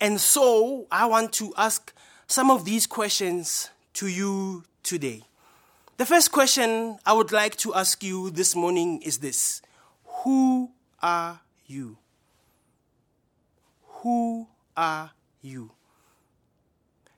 And 0.00 0.20
so 0.20 0.86
I 0.90 1.06
want 1.06 1.32
to 1.34 1.54
ask 1.56 1.92
some 2.26 2.50
of 2.50 2.64
these 2.64 2.86
questions 2.86 3.70
to 3.94 4.08
you 4.08 4.64
today. 4.82 5.22
The 5.98 6.06
first 6.06 6.32
question 6.32 6.98
I 7.04 7.12
would 7.12 7.32
like 7.32 7.56
to 7.56 7.74
ask 7.74 8.02
you 8.02 8.30
this 8.30 8.56
morning 8.56 9.02
is 9.02 9.18
this 9.18 9.60
Who 10.24 10.70
are 11.02 11.40
you? 11.66 11.98
Who 14.00 14.48
are 14.76 15.10
you? 15.42 15.70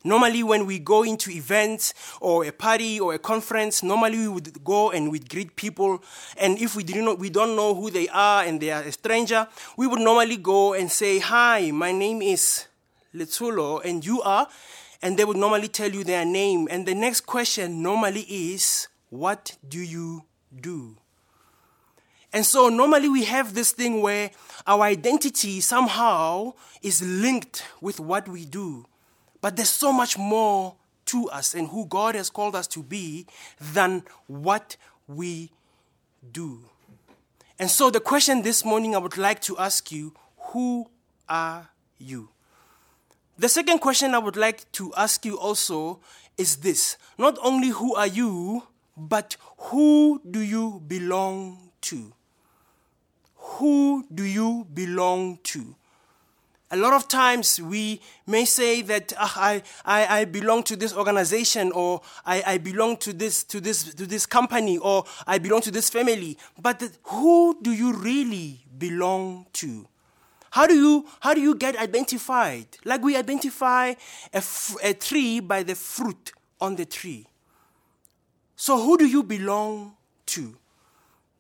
Normally, 0.02 0.42
when 0.42 0.66
we 0.66 0.80
go 0.80 1.02
into 1.02 1.30
events 1.30 1.94
or 2.20 2.44
a 2.44 2.52
party 2.52 3.00
or 3.00 3.14
a 3.14 3.18
conference, 3.18 3.82
normally 3.82 4.18
we 4.18 4.28
would 4.28 4.62
go 4.64 4.90
and 4.90 5.10
we'd 5.10 5.30
greet 5.30 5.56
people. 5.56 6.02
And 6.36 6.58
if 6.58 6.76
we, 6.76 6.82
didn't 6.82 7.06
know, 7.06 7.14
we 7.14 7.30
don't 7.30 7.56
know 7.56 7.74
who 7.74 7.90
they 7.90 8.08
are 8.08 8.44
and 8.44 8.60
they 8.60 8.70
are 8.70 8.82
a 8.82 8.92
stranger, 8.92 9.48
we 9.78 9.86
would 9.86 10.00
normally 10.00 10.36
go 10.36 10.74
and 10.74 10.90
say, 10.90 11.20
Hi, 11.20 11.70
my 11.70 11.92
name 11.92 12.20
is 12.20 12.66
Letsulo, 13.14 13.82
and 13.84 14.04
you 14.04 14.20
are? 14.20 14.48
And 15.04 15.18
they 15.18 15.24
would 15.26 15.36
normally 15.36 15.68
tell 15.68 15.92
you 15.92 16.02
their 16.02 16.24
name. 16.24 16.66
And 16.70 16.86
the 16.86 16.94
next 16.94 17.26
question 17.26 17.82
normally 17.82 18.22
is, 18.22 18.88
What 19.10 19.54
do 19.68 19.78
you 19.78 20.24
do? 20.58 20.96
And 22.32 22.44
so 22.44 22.70
normally 22.70 23.10
we 23.10 23.24
have 23.24 23.54
this 23.54 23.70
thing 23.70 24.00
where 24.00 24.30
our 24.66 24.82
identity 24.82 25.60
somehow 25.60 26.54
is 26.82 27.02
linked 27.02 27.64
with 27.82 28.00
what 28.00 28.26
we 28.26 28.46
do. 28.46 28.86
But 29.42 29.56
there's 29.56 29.68
so 29.68 29.92
much 29.92 30.16
more 30.16 30.74
to 31.06 31.28
us 31.28 31.54
and 31.54 31.68
who 31.68 31.84
God 31.84 32.14
has 32.14 32.30
called 32.30 32.56
us 32.56 32.66
to 32.68 32.82
be 32.82 33.26
than 33.60 34.04
what 34.26 34.78
we 35.06 35.50
do. 36.32 36.60
And 37.58 37.70
so 37.70 37.90
the 37.90 38.00
question 38.00 38.40
this 38.40 38.64
morning 38.64 38.96
I 38.96 38.98
would 38.98 39.18
like 39.18 39.42
to 39.42 39.58
ask 39.58 39.92
you 39.92 40.14
who 40.38 40.88
are 41.28 41.68
you? 41.98 42.30
The 43.38 43.48
second 43.48 43.80
question 43.80 44.14
I 44.14 44.18
would 44.18 44.36
like 44.36 44.70
to 44.72 44.92
ask 44.96 45.24
you 45.24 45.38
also 45.38 46.00
is 46.36 46.56
this 46.56 46.96
not 47.18 47.38
only 47.42 47.68
who 47.68 47.94
are 47.94 48.06
you, 48.06 48.64
but 48.96 49.36
who 49.56 50.20
do 50.28 50.40
you 50.40 50.82
belong 50.86 51.70
to? 51.82 52.12
who 53.44 54.04
do 54.12 54.24
you 54.24 54.66
belong 54.72 55.38
to? 55.44 55.74
A 56.70 56.76
lot 56.76 56.92
of 56.92 57.06
times 57.06 57.60
we 57.60 58.00
may 58.26 58.44
say 58.44 58.82
that 58.82 59.12
ah, 59.16 59.32
I, 59.36 59.62
I, 59.84 60.20
I 60.20 60.24
belong 60.24 60.64
to 60.64 60.76
this 60.76 60.92
organization 60.94 61.70
or 61.72 62.00
I, 62.26 62.42
I 62.46 62.58
belong 62.58 62.96
to 62.98 63.12
this, 63.12 63.44
to, 63.44 63.60
this, 63.60 63.94
to 63.94 64.06
this 64.06 64.26
company 64.26 64.78
or 64.78 65.04
I 65.26 65.38
belong 65.38 65.60
to 65.62 65.70
this 65.70 65.88
family. 65.88 66.36
But 66.60 66.82
who 67.04 67.58
do 67.62 67.70
you 67.70 67.92
really 67.92 68.64
belong 68.76 69.46
to? 69.54 69.86
How 70.54 70.68
do 70.68 70.74
you, 70.74 71.04
how 71.18 71.34
do 71.34 71.40
you 71.40 71.56
get 71.56 71.74
identified? 71.74 72.66
Like 72.84 73.02
we 73.02 73.16
identify 73.16 73.88
a, 73.88 74.36
f- 74.36 74.76
a 74.84 74.94
tree 74.94 75.40
by 75.40 75.64
the 75.64 75.74
fruit 75.74 76.30
on 76.60 76.76
the 76.76 76.84
tree. 76.84 77.26
So 78.54 78.80
who 78.80 78.96
do 78.96 79.04
you 79.04 79.24
belong 79.24 79.96
to? 80.26 80.56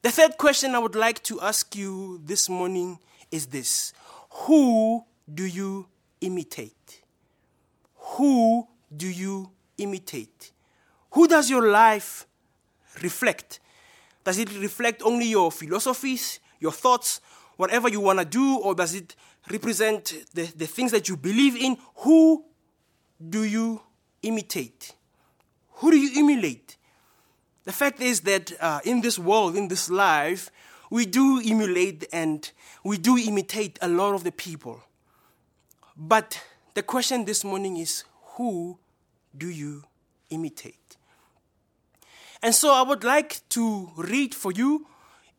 The 0.02 0.10
third 0.10 0.36
question 0.36 0.74
I 0.74 0.80
would 0.80 0.96
like 0.96 1.22
to 1.22 1.40
ask 1.40 1.76
you 1.76 2.22
this 2.24 2.48
morning 2.48 2.98
is 3.30 3.46
this 3.46 3.92
Who 4.30 5.04
do 5.32 5.44
you 5.44 5.86
imitate? 6.20 7.02
Who 8.16 8.66
do 8.96 9.06
you 9.06 9.48
imitate? 9.78 10.50
Who 11.12 11.28
does 11.28 11.48
your 11.48 11.70
life 11.70 12.26
reflect? 13.00 13.60
Does 14.24 14.40
it 14.40 14.52
reflect 14.58 15.02
only 15.04 15.26
your 15.26 15.52
philosophies, 15.52 16.40
your 16.58 16.72
thoughts, 16.72 17.20
whatever 17.56 17.88
you 17.88 18.00
want 18.00 18.18
to 18.18 18.24
do, 18.24 18.58
or 18.58 18.74
does 18.74 18.94
it 18.94 19.14
represent 19.50 20.14
the, 20.34 20.42
the 20.56 20.66
things 20.66 20.92
that 20.92 21.08
you 21.08 21.16
believe 21.16 21.56
in? 21.56 21.76
Who 21.96 22.44
do 23.28 23.44
you 23.44 23.80
imitate? 24.22 24.92
Who 25.74 25.90
do 25.90 25.98
you 25.98 26.20
emulate? 26.20 26.76
The 27.64 27.72
fact 27.72 28.00
is 28.00 28.20
that 28.22 28.52
uh, 28.60 28.80
in 28.84 29.00
this 29.00 29.18
world, 29.18 29.56
in 29.56 29.68
this 29.68 29.88
life, 29.88 30.50
we 30.90 31.06
do 31.06 31.40
emulate 31.44 32.06
and 32.12 32.50
we 32.84 32.98
do 32.98 33.16
imitate 33.16 33.78
a 33.80 33.88
lot 33.88 34.14
of 34.14 34.24
the 34.24 34.32
people. 34.32 34.82
But 35.96 36.40
the 36.74 36.82
question 36.82 37.24
this 37.24 37.44
morning 37.44 37.76
is 37.76 38.04
who 38.36 38.78
do 39.36 39.48
you 39.48 39.84
imitate? 40.30 40.96
And 42.42 42.54
so 42.54 42.72
I 42.74 42.82
would 42.82 43.04
like 43.04 43.40
to 43.50 43.90
read 43.96 44.34
for 44.34 44.52
you 44.52 44.86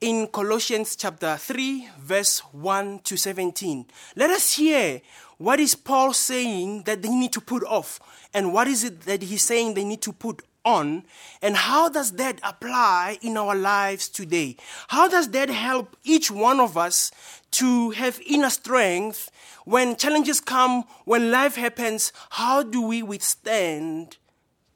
in 0.06 0.28
Colossians 0.28 0.96
chapter 0.96 1.36
3, 1.36 1.90
verse 2.00 2.38
1 2.54 3.00
to 3.06 3.18
17. 3.18 3.88
Let 4.16 4.30
us 4.30 4.54
hear 4.54 5.02
what 5.40 5.60
is 5.60 5.74
Paul 5.74 6.14
saying 6.14 6.84
that 6.84 7.02
they 7.02 7.10
need 7.10 7.34
to 7.34 7.42
put 7.42 7.64
off, 7.64 8.00
and 8.32 8.54
what 8.54 8.68
is 8.68 8.84
it 8.84 9.02
that 9.02 9.24
he's 9.24 9.42
saying 9.42 9.74
they 9.74 9.84
need 9.84 10.04
to 10.04 10.14
put 10.14 10.44
on 10.64 11.06
and 11.44 11.56
how 11.56 11.90
does 11.90 12.14
that 12.14 12.40
apply 12.42 13.20
in 13.22 13.38
our 13.38 13.54
lives 13.56 14.10
today? 14.10 14.58
How 14.88 15.08
does 15.08 15.30
that 15.30 15.50
help 15.50 15.96
each 16.04 16.32
one 16.32 16.60
of 16.60 16.76
us 16.76 17.12
to 17.52 17.92
have 17.92 18.20
inner 18.26 18.50
strength 18.50 19.30
when 19.64 19.96
challenges 19.96 20.40
come, 20.40 20.86
when 21.06 21.30
life 21.30 21.56
happens? 21.56 22.12
How 22.32 22.64
do 22.64 22.82
we 22.82 23.04
withstand 23.04 24.18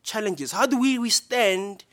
challenges? 0.04 0.52
How 0.52 0.68
do 0.68 0.80
we 0.80 1.00
withstand 1.00 1.86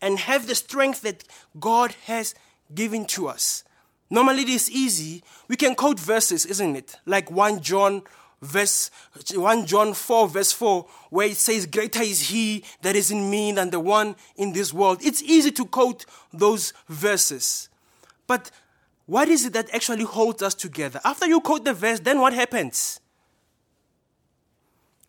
and 0.00 0.18
have 0.18 0.46
the 0.46 0.54
strength 0.54 1.02
that 1.02 1.24
God 1.60 1.94
has 2.06 2.34
given 2.74 3.04
to 3.06 3.28
us? 3.28 3.64
Normally, 4.10 4.42
it 4.42 4.48
is 4.48 4.70
easy. 4.70 5.22
We 5.48 5.56
can 5.56 5.74
quote 5.74 5.98
verses, 5.98 6.44
isn't 6.46 6.76
it? 6.76 6.96
Like 7.06 7.30
1 7.30 7.60
John 7.60 8.02
verse 8.42 8.90
1 9.32 9.66
John 9.66 9.94
4 9.94 10.28
verse 10.28 10.50
4 10.52 10.84
where 11.10 11.28
it 11.28 11.36
says 11.36 11.64
greater 11.64 12.02
is 12.02 12.28
he 12.28 12.64
that 12.82 12.96
is 12.96 13.12
in 13.12 13.30
me 13.30 13.52
than 13.52 13.70
the 13.70 13.78
one 13.80 14.16
in 14.36 14.52
this 14.52 14.74
world. 14.74 14.98
It's 15.00 15.22
easy 15.22 15.52
to 15.52 15.64
quote 15.64 16.04
those 16.32 16.72
verses. 16.88 17.68
But 18.26 18.50
what 19.06 19.28
is 19.28 19.46
it 19.46 19.52
that 19.52 19.72
actually 19.72 20.04
holds 20.04 20.42
us 20.42 20.54
together? 20.54 21.00
After 21.04 21.26
you 21.26 21.40
quote 21.40 21.64
the 21.64 21.74
verse, 21.74 22.00
then 22.00 22.20
what 22.20 22.32
happens? 22.32 23.00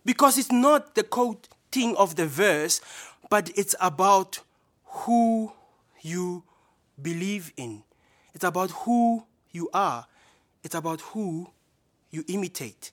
Because 0.06 0.38
it's 0.38 0.52
not 0.52 0.96
the 0.96 1.04
quoting 1.04 1.96
of 1.98 2.16
the 2.16 2.28
verse, 2.28 2.82
but 3.30 3.50
it's 3.56 3.76
about 3.80 4.40
who 4.86 5.54
you 6.02 6.44
believe 7.02 7.52
in. 7.58 7.84
It's 8.34 8.44
about 8.44 8.72
who 8.72 9.24
you 9.52 9.70
are. 9.74 10.06
It's 10.64 10.76
about 10.76 11.02
who 11.02 11.48
you 12.12 12.24
imitate 12.28 12.92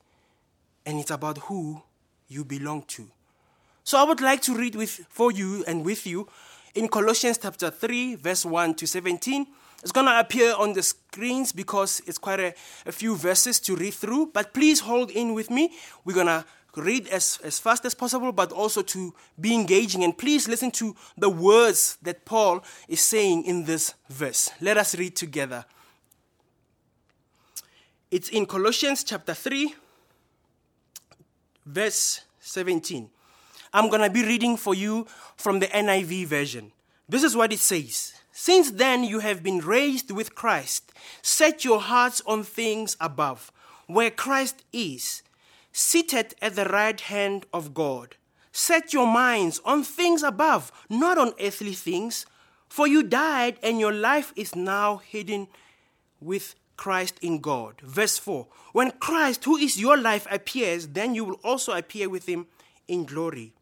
and 0.87 0.99
it's 0.99 1.11
about 1.11 1.39
who 1.39 1.83
you 2.29 2.45
belong 2.45 2.83
to. 2.83 3.07
So 3.85 3.99
I 3.99 4.05
would 4.05 4.21
like 4.21 4.41
to 4.43 4.55
read 4.55 4.75
with 4.75 5.07
for 5.09 5.33
you 5.33 5.65
and 5.67 5.85
with 5.85 6.07
you 6.07 6.29
in 6.75 6.89
Colossians 6.89 7.39
chapter 7.39 7.71
3 7.71 8.17
verse 8.17 8.45
1 8.45 8.75
to 8.75 8.87
17. 8.87 9.47
It's 9.83 9.93
going 9.93 10.07
to 10.07 10.21
appear 10.21 10.55
on 10.59 10.75
the 10.75 10.83
screens 10.83 11.53
because 11.53 12.03
it's 12.07 12.19
quite 12.19 12.41
a, 12.41 12.55
a 12.85 12.93
few 12.93 13.17
verses 13.17 13.59
to 13.61 13.77
read 13.77 13.95
through, 13.95 14.31
but 14.35 14.53
please 14.53 14.81
hold 14.81 15.11
in 15.11 15.33
with 15.33 15.51
me. 15.51 15.73
We're 16.05 16.15
going 16.15 16.27
to 16.27 16.45
read 16.77 17.09
as, 17.09 17.39
as 17.43 17.59
fast 17.59 17.85
as 17.85 17.95
possible, 17.95 18.33
but 18.33 18.53
also 18.53 18.83
to 18.83 19.15
be 19.41 19.55
engaging. 19.55 20.05
And 20.05 20.17
please 20.17 20.49
listen 20.49 20.71
to 20.73 20.95
the 21.17 21.31
words 21.31 21.99
that 22.03 22.25
Paul 22.25 22.65
is 22.89 23.01
saying 23.01 23.45
in 23.45 23.65
this 23.65 23.95
verse. 24.09 24.51
Let 24.61 24.77
us 24.77 24.95
read 24.95 25.17
together. 25.17 25.65
It's 28.11 28.29
in 28.29 28.47
Colossians 28.47 29.05
chapter 29.05 29.35
3, 29.35 29.75
verse 31.65 32.23
17. 32.41 33.09
I'm 33.73 33.89
going 33.89 34.03
to 34.03 34.11
be 34.11 34.25
reading 34.25 34.57
for 34.57 34.75
you 34.75 35.07
from 35.37 35.61
the 35.61 35.69
NIV 35.69 36.27
version. 36.27 36.73
This 37.09 37.23
is 37.23 37.37
what 37.37 37.53
it 37.53 37.59
says 37.59 38.15
Since 38.33 38.73
then 38.73 39.05
you 39.05 39.21
have 39.21 39.43
been 39.43 39.59
raised 39.59 40.11
with 40.11 40.35
Christ. 40.35 40.93
Set 41.23 41.65
your 41.65 41.81
hearts 41.81 42.23
on 42.27 42.43
things 42.43 42.97
above, 43.01 43.53
where 43.87 44.11
Christ 44.11 44.65
is, 44.73 45.23
seated 45.73 46.35
at 46.43 46.57
the 46.57 46.65
right 46.67 47.01
hand 47.01 47.47
of 47.53 47.75
God. 47.75 48.17
Set 48.53 48.93
your 48.93 49.07
minds 49.07 49.61
on 49.65 49.85
things 49.85 50.23
above, 50.23 50.73
not 50.89 51.19
on 51.19 51.33
earthly 51.41 51.75
things, 51.75 52.27
for 52.69 52.87
you 52.87 53.03
died 53.03 53.59
and 53.63 53.79
your 53.79 53.93
life 53.93 54.33
is 54.37 54.55
now 54.55 54.99
hidden 54.99 55.49
with 56.21 56.55
Christ 56.77 57.19
in 57.21 57.41
God. 57.41 57.81
Verse 57.83 58.19
4 58.19 58.47
When 58.73 58.93
Christ, 58.93 59.45
who 59.45 59.57
is 59.57 59.81
your 59.81 59.97
life, 59.97 60.27
appears, 60.31 60.89
then 60.89 61.15
you 61.15 61.25
will 61.25 61.41
also 61.45 61.73
appear 61.73 62.09
with 62.09 62.27
him 62.27 62.47
in 62.89 63.05
glory. 63.05 63.53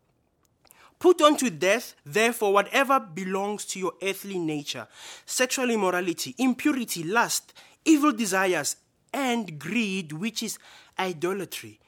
Put 0.98 1.20
on 1.22 1.36
to 1.36 1.50
death, 1.50 1.94
therefore, 2.04 2.52
whatever 2.52 2.98
belongs 2.98 3.64
to 3.66 3.78
your 3.78 3.92
earthly 4.02 4.38
nature 4.38 4.88
sexual 5.26 5.70
immorality, 5.70 6.34
impurity, 6.38 7.02
lust, 7.02 7.52
evil 7.84 8.12
desires, 8.12 8.76
and 9.12 9.58
greed, 9.58 10.12
which 10.12 10.42
is 10.42 10.58
idolatry. 10.98 11.80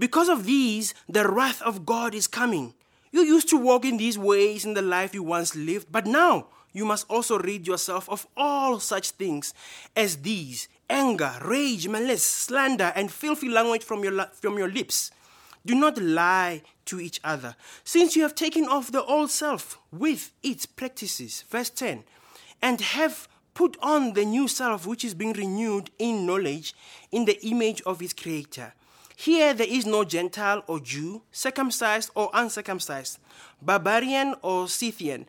Because 0.00 0.28
of 0.28 0.46
these, 0.46 0.94
the 1.08 1.28
wrath 1.28 1.60
of 1.62 1.86
God 1.86 2.14
is 2.14 2.26
coming. 2.26 2.74
You 3.12 3.20
used 3.20 3.48
to 3.50 3.56
walk 3.56 3.84
in 3.84 3.98
these 3.98 4.18
ways 4.18 4.64
in 4.64 4.74
the 4.74 4.82
life 4.82 5.14
you 5.14 5.22
once 5.22 5.54
lived, 5.54 5.92
but 5.92 6.06
now 6.06 6.46
you 6.72 6.84
must 6.84 7.08
also 7.10 7.38
rid 7.38 7.66
yourself 7.66 8.08
of 8.08 8.26
all 8.36 8.80
such 8.80 9.10
things 9.10 9.54
as 9.94 10.22
these 10.22 10.68
anger, 10.88 11.32
rage, 11.44 11.86
malice, 11.86 12.24
slander, 12.24 12.92
and 12.96 13.12
filthy 13.12 13.48
language 13.48 13.84
from 13.84 14.02
your, 14.02 14.24
from 14.32 14.58
your 14.58 14.68
lips. 14.68 15.10
Do 15.66 15.74
not 15.74 15.98
lie 15.98 16.62
to 16.86 16.98
each 16.98 17.20
other, 17.22 17.54
since 17.84 18.16
you 18.16 18.22
have 18.22 18.34
taken 18.34 18.64
off 18.64 18.90
the 18.90 19.04
old 19.04 19.30
self 19.30 19.78
with 19.92 20.32
its 20.42 20.66
practices. 20.66 21.44
Verse 21.48 21.70
10 21.70 22.02
and 22.62 22.80
have 22.80 23.28
put 23.54 23.76
on 23.82 24.14
the 24.14 24.24
new 24.24 24.48
self, 24.48 24.86
which 24.86 25.04
is 25.04 25.14
being 25.14 25.32
renewed 25.32 25.90
in 25.98 26.26
knowledge 26.26 26.74
in 27.10 27.24
the 27.24 27.44
image 27.46 27.82
of 27.82 28.00
its 28.00 28.12
creator. 28.12 28.72
Here 29.20 29.52
there 29.52 29.66
is 29.68 29.84
no 29.84 30.02
Gentile 30.02 30.62
or 30.66 30.80
Jew, 30.80 31.20
circumcised 31.30 32.10
or 32.14 32.30
uncircumcised, 32.32 33.18
barbarian 33.60 34.34
or 34.40 34.66
Scythian, 34.66 35.26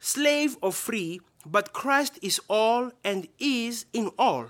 slave 0.00 0.56
or 0.62 0.72
free, 0.72 1.20
but 1.44 1.74
Christ 1.74 2.18
is 2.22 2.40
all 2.48 2.90
and 3.04 3.28
is 3.38 3.84
in 3.92 4.10
all. 4.18 4.46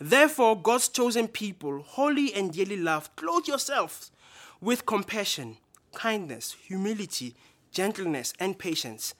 Therefore, 0.00 0.60
God's 0.60 0.88
chosen 0.88 1.28
people, 1.28 1.82
holy 1.86 2.34
and 2.34 2.52
dearly 2.52 2.76
loved, 2.76 3.14
clothe 3.14 3.46
yourselves 3.46 4.10
with 4.60 4.86
compassion, 4.86 5.58
kindness, 5.94 6.56
humility, 6.66 7.36
gentleness, 7.70 8.32
and 8.40 8.58
patience. 8.58 9.14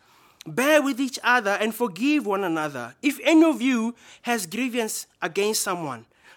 Bear 0.48 0.82
with 0.82 1.00
each 1.00 1.20
other 1.22 1.56
and 1.60 1.72
forgive 1.72 2.26
one 2.26 2.42
another. 2.42 2.96
If 3.02 3.20
any 3.22 3.44
of 3.44 3.62
you 3.62 3.94
has 4.22 4.46
grievance 4.46 5.06
against 5.22 5.62
someone, 5.62 6.06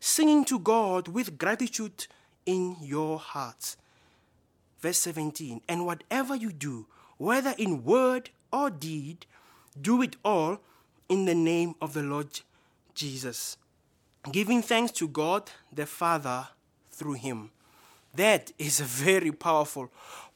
singing 0.00 0.44
to 0.46 0.58
God 0.58 1.08
with 1.08 1.38
gratitude 1.38 2.06
in 2.46 2.76
your 2.80 3.18
hearts. 3.18 3.76
Verse 4.80 4.98
17 4.98 5.62
And 5.68 5.86
whatever 5.86 6.34
you 6.34 6.52
do, 6.52 6.86
whether 7.16 7.54
in 7.58 7.84
word 7.84 8.30
or 8.52 8.70
deed, 8.70 9.26
do 9.80 10.02
it 10.02 10.16
all 10.24 10.60
in 11.08 11.24
the 11.24 11.34
name 11.34 11.74
of 11.80 11.94
the 11.94 12.02
Lord 12.02 12.40
Jesus, 12.94 13.56
giving 14.30 14.62
thanks 14.62 14.92
to 14.92 15.08
God 15.08 15.50
the 15.72 15.86
Father 15.86 16.48
through 16.90 17.14
him. 17.14 17.50
That 18.14 18.52
is 18.58 18.80
a 18.80 18.84
very 18.84 19.32
powerful 19.32 19.90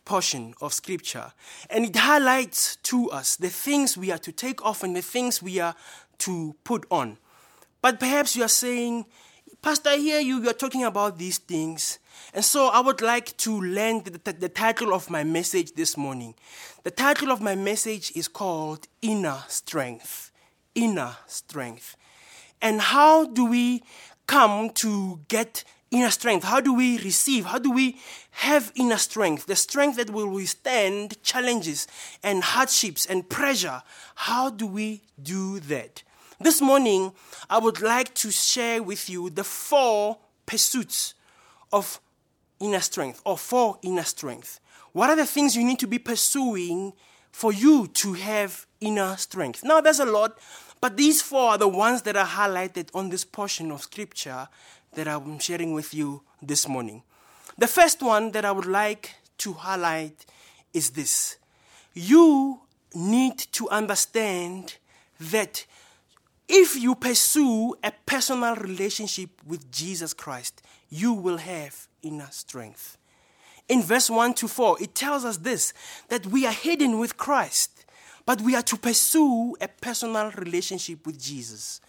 portion 0.05 0.55
of 0.61 0.72
scripture. 0.72 1.32
And 1.70 1.84
it 1.84 1.94
highlights 1.94 2.76
to 2.84 3.11
us 3.11 3.36
the 3.36 3.51
things 3.51 3.96
we 3.96 4.11
are 4.11 4.18
to 4.18 4.32
take 4.32 4.64
off 4.64 4.82
and 4.82 4.96
the 4.96 5.03
things 5.03 5.42
we 5.42 5.61
are 5.61 5.74
to 6.18 6.57
put 6.64 6.86
on. 6.90 7.18
But 7.80 8.01
perhaps 8.01 8.34
you 8.34 8.42
are 8.42 8.49
saying, 8.49 9.05
Pastor, 9.61 9.96
here 9.96 10.20
you, 10.20 10.40
you 10.40 10.48
are 10.48 10.54
talking 10.54 10.84
about 10.84 11.18
these 11.18 11.38
things. 11.38 11.98
And 12.32 12.44
so 12.44 12.68
I 12.68 12.80
would 12.80 13.00
like 13.00 13.36
to 13.38 13.61
land 13.61 14.04
the, 14.04 14.32
the 14.32 14.48
title 14.48 14.94
of 14.94 15.11
my 15.11 15.24
message 15.24 15.72
this 15.72 15.96
morning. 15.96 16.34
The 16.84 16.92
title 16.92 17.32
of 17.32 17.40
my 17.40 17.56
message 17.56 18.12
is 18.14 18.28
called 18.28 18.86
Inner 19.02 19.42
Strength. 19.48 20.30
Inner 20.76 21.16
Strength. 21.26 21.96
And 22.62 22.80
how 22.80 23.26
do 23.26 23.46
we 23.46 23.82
come 24.28 24.70
to 24.70 25.20
get 25.26 25.64
inner 25.90 26.11
strength? 26.11 26.44
How 26.44 26.61
do 26.61 26.72
we 26.72 26.98
receive? 26.98 27.46
How 27.46 27.59
do 27.59 27.72
we 27.72 27.98
have 28.30 28.70
inner 28.76 28.96
strength? 28.96 29.46
The 29.46 29.56
strength 29.56 29.96
that 29.96 30.11
will 30.11 30.28
withstand 30.28 31.20
challenges 31.24 31.88
and 32.22 32.44
hardships 32.44 33.06
and 33.06 33.28
pressure. 33.28 33.82
How 34.14 34.50
do 34.50 34.66
we 34.68 35.02
do 35.20 35.59
that? 35.61 36.04
This 36.41 36.61
morning, 36.61 37.12
I 37.51 37.59
would 37.59 37.82
like 37.82 38.14
to 38.14 38.30
share 38.30 38.80
with 38.80 39.11
you 39.11 39.28
the 39.28 39.43
four 39.43 40.18
pursuits 40.47 41.14
of 41.72 42.01
inner 42.61 42.78
strength 42.78 43.20
or 43.24 43.36
for 43.36 43.76
inner 43.82 44.05
strength. 44.05 44.61
What 44.93 45.11
are 45.11 45.16
the 45.16 45.26
things 45.26 45.57
you 45.57 45.64
need 45.64 45.80
to 45.80 45.89
be 45.89 45.99
pursuing 45.99 46.93
for 47.32 47.53
you 47.53 47.89
to 47.89 48.12
have 48.12 48.66
inner 48.80 49.16
strength? 49.16 49.64
Now, 49.64 49.80
there's 49.80 49.99
a 49.99 50.05
lot, 50.05 50.39
but 50.80 50.97
these 50.97 51.20
four 51.20 51.51
are 51.51 51.59
the 51.59 51.66
ones 51.66 52.03
that 52.03 52.16
are 52.16 52.24
highlighted 52.24 52.89
on 52.95 53.09
this 53.09 53.24
portion 53.24 53.72
of 53.72 53.82
scripture 53.82 54.47
that 54.93 55.09
I'm 55.09 55.41
sharing 55.41 55.74
with 55.74 55.93
you 55.93 56.22
this 56.41 56.68
morning. 56.68 57.03
The 57.59 57.66
first 57.66 58.01
one 58.01 58.30
that 58.30 58.45
I 58.45 58.53
would 58.53 58.66
like 58.66 59.16
to 59.39 59.55
highlight 59.55 60.24
is 60.72 60.91
this 60.91 61.36
you 61.95 62.61
need 62.95 63.39
to 63.39 63.68
understand 63.70 64.76
that 65.18 65.66
if 66.49 66.76
you 66.76 66.94
pursue 66.94 67.74
a 67.84 67.92
personal 68.07 68.57
relationship 68.57 69.30
with 69.46 69.70
Jesus 69.70 70.14
Christ, 70.14 70.62
you 70.88 71.12
will 71.12 71.36
have 71.36 71.88
inner 72.03 72.28
strength. 72.30 72.96
In 73.68 73.82
verse 73.82 74.09
1 74.09 74.34
to 74.34 74.49
4, 74.49 74.82
it 74.82 74.94
tells 74.94 75.24
us 75.24 75.38
this 75.38 75.74
that 76.09 76.26
we 76.26 76.46
are 76.46 76.53
hidden 76.53 76.99
with 76.99 77.18
Christ, 77.18 77.84
but 78.24 78.40
we 78.40 78.55
are 78.57 78.62
to 78.62 78.76
pursue 78.76 79.57
a 79.61 79.68
personal 79.68 80.30
relationship 80.32 81.07
with 81.07 81.20
Jesus. 81.20 81.80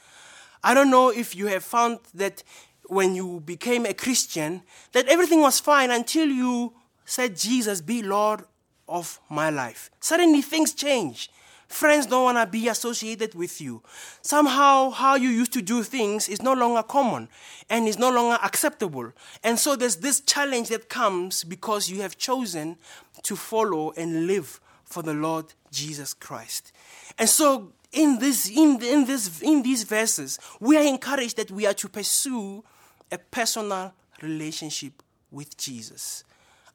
I 0.61 0.73
don't 0.73 0.91
know 0.91 1.09
if 1.09 1.35
you 1.35 1.47
have 1.47 1.63
found 1.63 1.99
that 2.13 2.43
when 2.87 3.15
you 3.15 3.41
became 3.45 3.85
a 3.85 3.93
Christian 3.93 4.63
that 4.91 5.07
everything 5.07 5.41
was 5.41 5.59
fine 5.59 5.91
until 5.91 6.27
you 6.27 6.73
said, 7.05 7.37
Jesus, 7.37 7.79
be 7.79 8.01
Lord 8.03 8.43
of 8.87 9.19
my 9.29 9.49
life. 9.49 9.89
Suddenly 9.99 10.41
things 10.41 10.73
change. 10.73 11.31
Friends 11.69 12.07
don't 12.07 12.23
want 12.23 12.37
to 12.39 12.47
be 12.47 12.67
associated 12.67 13.35
with 13.35 13.61
you. 13.61 13.83
Somehow, 14.23 14.89
how 14.89 15.15
you 15.15 15.29
used 15.29 15.53
to 15.53 15.61
do 15.61 15.83
things 15.83 16.27
is 16.27 16.41
no 16.41 16.53
longer 16.53 16.81
common 16.81 17.29
and 17.69 17.87
is 17.87 17.99
no 17.99 18.11
longer 18.11 18.39
acceptable. 18.43 19.13
And 19.43 19.57
so 19.57 19.75
there's 19.75 19.97
this 19.97 20.19
challenge 20.19 20.69
that 20.69 20.89
comes 20.89 21.43
because 21.43 21.87
you 21.87 22.01
have 22.01 22.17
chosen 22.17 22.77
to 23.21 23.35
follow 23.35 23.93
and 23.95 24.25
live 24.25 24.59
for 24.83 25.03
the 25.03 25.13
Lord 25.13 25.45
Jesus 25.71 26.15
Christ. 26.15 26.71
And 27.19 27.29
so 27.29 27.71
in 27.91 28.17
this 28.17 28.49
in, 28.49 28.81
in 28.81 29.05
this 29.05 29.39
in 29.41 29.61
these 29.61 29.83
verses, 29.83 30.39
we 30.59 30.75
are 30.75 30.83
encouraged 30.83 31.37
that 31.37 31.51
we 31.51 31.67
are 31.67 31.73
to 31.75 31.87
pursue 31.87 32.63
a 33.11 33.19
personal 33.19 33.93
relationship 34.23 35.03
with 35.31 35.55
Jesus. 35.55 36.23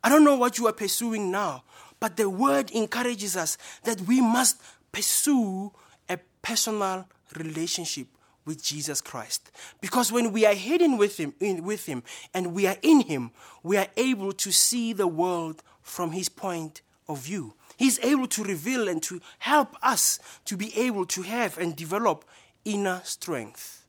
I 0.04 0.08
don't 0.08 0.22
know 0.22 0.36
what 0.36 0.58
you 0.58 0.68
are 0.68 0.72
pursuing 0.72 1.32
now, 1.32 1.64
but 1.98 2.16
the 2.16 2.30
word 2.30 2.70
encourages 2.70 3.36
us 3.36 3.58
that 3.82 4.00
we 4.02 4.20
must 4.20 4.60
pursue 4.94 5.72
a 6.08 6.18
personal 6.40 7.06
relationship 7.36 8.06
with 8.44 8.62
Jesus 8.62 9.00
Christ. 9.00 9.50
Because 9.80 10.12
when 10.12 10.32
we 10.32 10.46
are 10.46 10.54
hidden 10.54 10.96
with 10.96 11.18
him, 11.18 11.34
in, 11.40 11.64
with 11.64 11.86
him 11.86 12.02
and 12.32 12.54
we 12.54 12.66
are 12.66 12.76
in 12.82 13.00
him, 13.00 13.30
we 13.62 13.76
are 13.76 13.88
able 13.96 14.32
to 14.32 14.52
see 14.52 14.92
the 14.92 15.06
world 15.06 15.62
from 15.82 16.12
his 16.12 16.28
point 16.28 16.82
of 17.08 17.18
view. 17.18 17.54
He's 17.76 17.98
able 18.00 18.28
to 18.28 18.44
reveal 18.44 18.88
and 18.88 19.02
to 19.04 19.20
help 19.40 19.76
us 19.82 20.18
to 20.44 20.56
be 20.56 20.76
able 20.78 21.06
to 21.06 21.22
have 21.22 21.58
and 21.58 21.74
develop 21.74 22.24
inner 22.64 23.00
strength. 23.04 23.84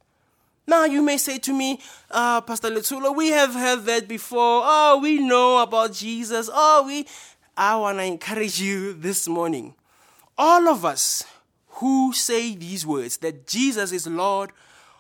Now, 0.68 0.86
you 0.86 1.04
may 1.04 1.18
say 1.18 1.38
to 1.40 1.54
me, 1.54 1.80
uh, 2.10 2.42
Pastor 2.42 2.72
Letula, 2.72 3.16
we 3.16 3.30
have 3.30 3.54
heard 3.54 3.86
that 3.86 4.08
before. 4.08 4.64
Oh, 4.66 5.00
we 5.02 5.20
know 5.20 5.62
about 5.62 5.94
Jesus. 5.94 6.50
Oh, 6.52 6.86
we. 6.88 7.06
I 7.56 7.76
want 7.76 8.00
to 8.00 8.04
encourage 8.04 8.60
you 8.60 8.94
this 8.94 9.28
morning. 9.28 9.76
All 10.38 10.68
of 10.68 10.84
us 10.84 11.24
who 11.76 12.14
say 12.14 12.56
these 12.56 12.86
words 12.86 13.18
that 13.18 13.48
Jesus 13.48 13.92
is 13.92 14.08
Lord 14.08 14.52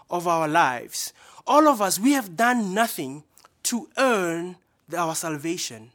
of 0.09 0.27
our 0.27 0.47
lives. 0.47 1.13
All 1.47 1.67
of 1.67 1.81
us, 1.81 1.99
we 1.99 2.13
have 2.13 2.35
done 2.35 2.73
nothing 2.73 3.23
to 3.63 3.89
earn 3.97 4.57
our 4.95 5.15
salvation. 5.15 5.91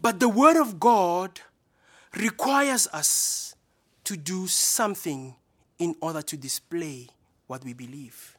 But 0.00 0.20
the 0.20 0.28
Word 0.28 0.56
of 0.56 0.78
God 0.80 1.40
requires 2.16 2.88
us 2.92 3.54
to 4.04 4.16
do 4.16 4.46
something 4.46 5.34
in 5.78 5.96
order 6.00 6.22
to 6.22 6.36
display 6.36 7.08
what 7.46 7.64
we 7.64 7.72
believe. 7.72 8.36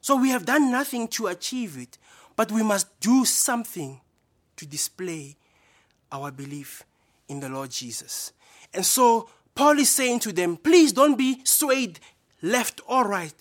So 0.00 0.16
we 0.16 0.30
have 0.30 0.44
done 0.44 0.70
nothing 0.70 1.08
to 1.08 1.28
achieve 1.28 1.78
it, 1.78 1.98
but 2.36 2.52
we 2.52 2.62
must 2.62 3.00
do 3.00 3.24
something 3.24 4.00
to 4.56 4.66
display 4.66 5.36
our 6.12 6.30
belief 6.30 6.84
in 7.28 7.40
the 7.40 7.48
Lord 7.48 7.70
Jesus. 7.70 8.32
And 8.72 8.84
so 8.84 9.28
Paul 9.54 9.78
is 9.78 9.90
saying 9.90 10.20
to 10.20 10.32
them, 10.32 10.56
please 10.56 10.92
don't 10.92 11.16
be 11.16 11.40
swayed 11.44 12.00
left 12.42 12.80
or 12.86 13.06
right. 13.08 13.34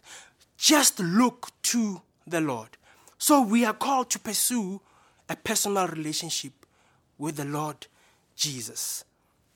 Just 0.57 0.99
look 0.99 1.49
to 1.63 2.01
the 2.27 2.41
Lord. 2.41 2.69
So 3.17 3.41
we 3.41 3.65
are 3.65 3.73
called 3.73 4.09
to 4.11 4.19
pursue 4.19 4.81
a 5.27 5.35
personal 5.35 5.87
relationship 5.87 6.53
with 7.17 7.37
the 7.37 7.45
Lord 7.45 7.87
Jesus. 8.35 9.05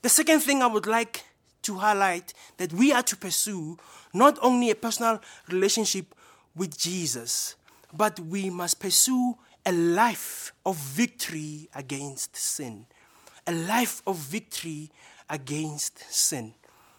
The 0.02 0.08
second 0.08 0.40
thing 0.40 0.62
I 0.62 0.66
would 0.66 0.86
like 0.86 1.24
to 1.62 1.76
highlight 1.76 2.32
that 2.56 2.72
we 2.72 2.92
are 2.92 3.02
to 3.02 3.16
pursue 3.16 3.76
not 4.14 4.38
only 4.42 4.70
a 4.70 4.74
personal 4.74 5.20
relationship 5.48 6.14
with 6.54 6.78
Jesus, 6.78 7.56
but 7.92 8.18
we 8.20 8.50
must 8.50 8.80
pursue 8.80 9.36
a 9.64 9.72
life 9.72 10.52
of 10.64 10.76
victory 10.76 11.68
against 11.74 12.36
sin. 12.36 12.86
A 13.46 13.52
life 13.52 14.02
of 14.06 14.16
victory 14.16 14.90
against 15.28 15.98
sin. 16.12 16.54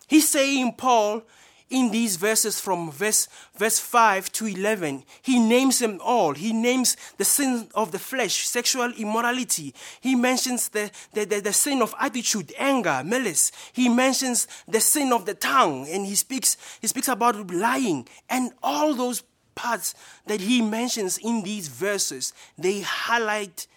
He's 0.08 0.28
saying, 0.28 0.74
Paul, 0.78 1.24
in 1.70 1.92
these 1.92 2.16
verses 2.16 2.60
from 2.60 2.92
verse, 2.92 3.28
verse 3.56 3.80
5 3.80 4.32
to 4.34 4.48
11, 4.48 5.04
he 5.22 5.40
names 5.40 5.80
them 5.80 6.00
all. 6.04 6.34
He 6.34 6.52
names 6.52 6.98
the 7.18 7.26
sin 7.26 7.70
of 7.76 7.92
the 7.92 8.00
flesh, 8.00 8.48
sexual 8.48 8.92
immorality. 8.94 9.74
He 10.02 10.16
mentions 10.16 10.70
the, 10.70 10.90
the, 11.14 11.26
the, 11.26 11.42
the, 11.42 11.54
sin 11.54 11.82
of 11.82 11.94
attitude, 12.00 12.54
anger, 12.58 13.04
malice. 13.06 13.52
He 13.72 13.88
mentions 13.88 14.48
the 14.68 14.80
sin 14.80 15.14
of 15.14 15.26
the 15.26 15.36
tongue, 15.36 15.88
and 15.90 16.06
he 16.06 16.16
speaks, 16.16 16.58
he 16.82 16.88
speaks 16.88 17.08
about 17.08 17.52
lying. 17.52 18.08
And 18.30 18.52
all 18.64 18.96
those 18.96 19.24
parts 19.54 19.94
that 20.26 20.42
he 20.42 20.62
mentions 20.62 21.18
in 21.20 21.44
these 21.44 21.68
verses, 21.68 22.34
they 22.58 22.82
highlight 22.82 23.68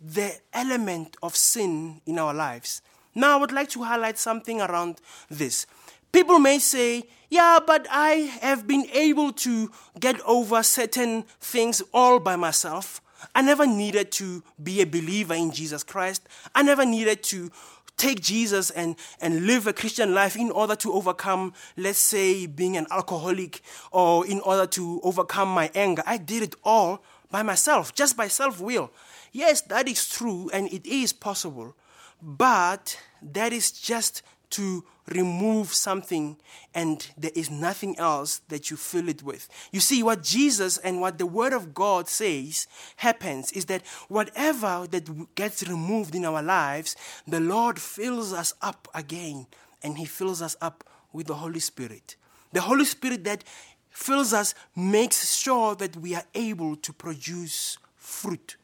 the 0.00 0.32
element 0.52 1.16
of 1.22 1.34
sin 1.34 2.00
in 2.06 2.18
our 2.18 2.34
lives. 2.34 2.82
Now, 3.16 3.36
I 3.36 3.40
would 3.40 3.50
like 3.50 3.70
to 3.70 3.82
highlight 3.82 4.18
something 4.18 4.60
around 4.60 5.00
this. 5.30 5.66
People 6.12 6.38
may 6.38 6.58
say, 6.58 7.04
yeah, 7.30 7.58
but 7.66 7.86
I 7.90 8.30
have 8.42 8.66
been 8.66 8.86
able 8.92 9.32
to 9.32 9.70
get 9.98 10.20
over 10.20 10.62
certain 10.62 11.24
things 11.40 11.82
all 11.94 12.20
by 12.20 12.36
myself. 12.36 13.00
I 13.34 13.40
never 13.40 13.66
needed 13.66 14.12
to 14.12 14.42
be 14.62 14.82
a 14.82 14.86
believer 14.86 15.32
in 15.32 15.50
Jesus 15.50 15.82
Christ. 15.82 16.28
I 16.54 16.62
never 16.62 16.84
needed 16.84 17.22
to 17.24 17.50
take 17.96 18.20
Jesus 18.20 18.68
and, 18.70 18.96
and 19.18 19.46
live 19.46 19.66
a 19.66 19.72
Christian 19.72 20.14
life 20.14 20.36
in 20.36 20.50
order 20.50 20.76
to 20.76 20.92
overcome, 20.92 21.54
let's 21.78 21.98
say, 21.98 22.44
being 22.44 22.76
an 22.76 22.86
alcoholic 22.90 23.62
or 23.92 24.26
in 24.26 24.40
order 24.40 24.66
to 24.66 25.00
overcome 25.02 25.48
my 25.48 25.70
anger. 25.74 26.02
I 26.06 26.18
did 26.18 26.42
it 26.42 26.54
all 26.62 27.02
by 27.30 27.42
myself, 27.42 27.94
just 27.94 28.14
by 28.14 28.28
self 28.28 28.60
will. 28.60 28.90
Yes, 29.32 29.62
that 29.62 29.88
is 29.88 30.06
true 30.06 30.50
and 30.52 30.68
it 30.72 30.86
is 30.86 31.14
possible, 31.14 31.74
but 32.22 32.98
that 33.22 33.52
is 33.52 33.70
just 33.70 34.22
to 34.50 34.84
remove 35.08 35.72
something 35.72 36.36
and 36.74 37.10
there 37.16 37.30
is 37.34 37.50
nothing 37.50 37.98
else 37.98 38.40
that 38.48 38.70
you 38.70 38.76
fill 38.76 39.08
it 39.08 39.22
with. 39.22 39.48
You 39.72 39.80
see, 39.80 40.02
what 40.02 40.22
Jesus 40.22 40.78
and 40.78 41.00
what 41.00 41.18
the 41.18 41.26
Word 41.26 41.52
of 41.52 41.74
God 41.74 42.08
says 42.08 42.66
happens 42.96 43.52
is 43.52 43.66
that 43.66 43.86
whatever 44.08 44.86
that 44.90 45.34
gets 45.34 45.66
removed 45.68 46.14
in 46.14 46.24
our 46.24 46.42
lives, 46.42 46.96
the 47.26 47.40
Lord 47.40 47.78
fills 47.78 48.32
us 48.32 48.54
up 48.62 48.88
again 48.94 49.46
and 49.82 49.98
He 49.98 50.04
fills 50.04 50.42
us 50.42 50.56
up 50.60 50.84
with 51.12 51.26
the 51.26 51.34
Holy 51.34 51.60
Spirit. 51.60 52.16
The 52.52 52.62
Holy 52.62 52.84
Spirit 52.84 53.24
that 53.24 53.44
fills 53.90 54.32
us 54.32 54.54
makes 54.74 55.34
sure 55.34 55.74
that 55.76 55.96
we 55.96 56.14
are 56.14 56.24
able 56.34 56.76
to 56.76 56.92
produce 56.92 57.78
fruit 57.96 58.56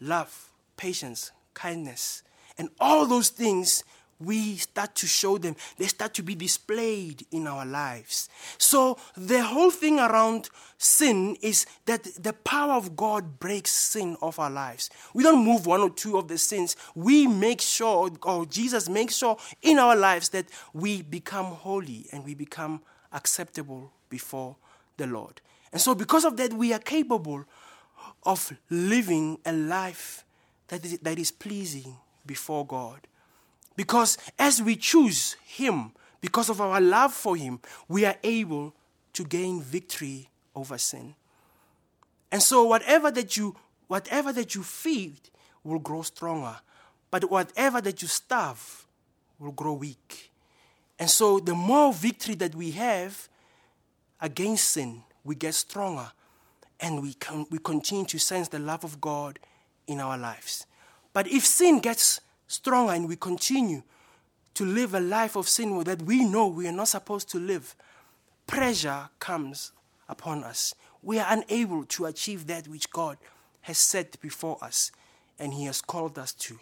love, 0.00 0.50
patience, 0.76 1.30
kindness, 1.52 2.22
and 2.60 2.68
all 2.78 3.06
those 3.06 3.30
things 3.30 3.82
we 4.18 4.56
start 4.56 4.94
to 4.96 5.06
show 5.06 5.38
them. 5.38 5.56
They 5.78 5.86
start 5.86 6.12
to 6.14 6.22
be 6.22 6.34
displayed 6.34 7.26
in 7.30 7.46
our 7.46 7.64
lives. 7.64 8.28
So, 8.58 8.98
the 9.16 9.42
whole 9.42 9.70
thing 9.70 9.98
around 9.98 10.50
sin 10.76 11.38
is 11.40 11.64
that 11.86 12.04
the 12.22 12.34
power 12.34 12.74
of 12.74 12.96
God 12.96 13.40
breaks 13.40 13.70
sin 13.70 14.18
off 14.20 14.38
our 14.38 14.50
lives. 14.50 14.90
We 15.14 15.22
don't 15.22 15.42
move 15.42 15.64
one 15.64 15.80
or 15.80 15.88
two 15.88 16.18
of 16.18 16.28
the 16.28 16.36
sins. 16.36 16.76
We 16.94 17.26
make 17.26 17.62
sure, 17.62 18.10
or 18.22 18.44
Jesus 18.44 18.90
makes 18.90 19.16
sure 19.16 19.38
in 19.62 19.78
our 19.78 19.96
lives 19.96 20.28
that 20.28 20.46
we 20.74 21.00
become 21.00 21.46
holy 21.46 22.08
and 22.12 22.26
we 22.26 22.34
become 22.34 22.82
acceptable 23.10 23.90
before 24.10 24.56
the 24.98 25.06
Lord. 25.06 25.40
And 25.72 25.80
so, 25.80 25.94
because 25.94 26.26
of 26.26 26.36
that, 26.36 26.52
we 26.52 26.74
are 26.74 26.78
capable 26.78 27.46
of 28.24 28.52
living 28.68 29.38
a 29.46 29.52
life 29.54 30.26
that 30.68 30.84
is, 30.84 30.98
that 30.98 31.18
is 31.18 31.30
pleasing 31.30 31.96
before 32.30 32.64
God. 32.64 33.08
Because 33.74 34.16
as 34.38 34.62
we 34.62 34.76
choose 34.76 35.34
Him, 35.44 35.90
because 36.20 36.48
of 36.48 36.60
our 36.60 36.80
love 36.80 37.12
for 37.12 37.34
Him, 37.34 37.58
we 37.88 38.04
are 38.04 38.14
able 38.22 38.72
to 39.14 39.24
gain 39.24 39.60
victory 39.60 40.30
over 40.54 40.78
sin. 40.78 41.16
And 42.30 42.40
so 42.40 42.62
whatever 42.62 43.10
that 43.10 43.36
you 43.36 43.56
whatever 43.88 44.32
that 44.32 44.54
you 44.54 44.62
feed 44.62 45.18
will 45.64 45.80
grow 45.80 46.02
stronger, 46.02 46.56
but 47.10 47.28
whatever 47.28 47.80
that 47.80 48.00
you 48.00 48.06
starve 48.06 48.86
will 49.40 49.50
grow 49.50 49.72
weak. 49.72 50.30
And 51.00 51.10
so 51.10 51.40
the 51.40 51.56
more 51.56 51.92
victory 51.92 52.36
that 52.36 52.54
we 52.54 52.70
have 52.70 53.28
against 54.20 54.70
sin, 54.70 55.02
we 55.24 55.34
get 55.34 55.54
stronger 55.54 56.12
and 56.78 57.02
we 57.02 57.14
can 57.14 57.46
we 57.50 57.58
continue 57.58 58.06
to 58.06 58.18
sense 58.20 58.46
the 58.46 58.60
love 58.60 58.84
of 58.84 59.00
God 59.00 59.40
in 59.88 59.98
our 59.98 60.16
lives. 60.16 60.66
But 61.12 61.26
if 61.28 61.44
sin 61.44 61.80
gets 61.80 62.20
stronger 62.46 62.92
and 62.92 63.08
we 63.08 63.16
continue 63.16 63.82
to 64.54 64.64
live 64.64 64.94
a 64.94 65.00
life 65.00 65.36
of 65.36 65.48
sin 65.48 65.82
that 65.84 66.02
we 66.02 66.24
know 66.24 66.48
we 66.48 66.68
are 66.68 66.72
not 66.72 66.88
supposed 66.88 67.30
to 67.30 67.38
live, 67.38 67.74
pressure 68.46 69.08
comes 69.18 69.72
upon 70.08 70.44
us. 70.44 70.74
We 71.02 71.18
are 71.18 71.26
unable 71.28 71.84
to 71.84 72.06
achieve 72.06 72.46
that 72.48 72.68
which 72.68 72.90
God 72.90 73.16
has 73.62 73.78
set 73.78 74.20
before 74.20 74.58
us 74.62 74.90
and 75.38 75.54
He 75.54 75.64
has 75.64 75.80
called 75.80 76.18
us 76.18 76.32
to. 76.34 76.58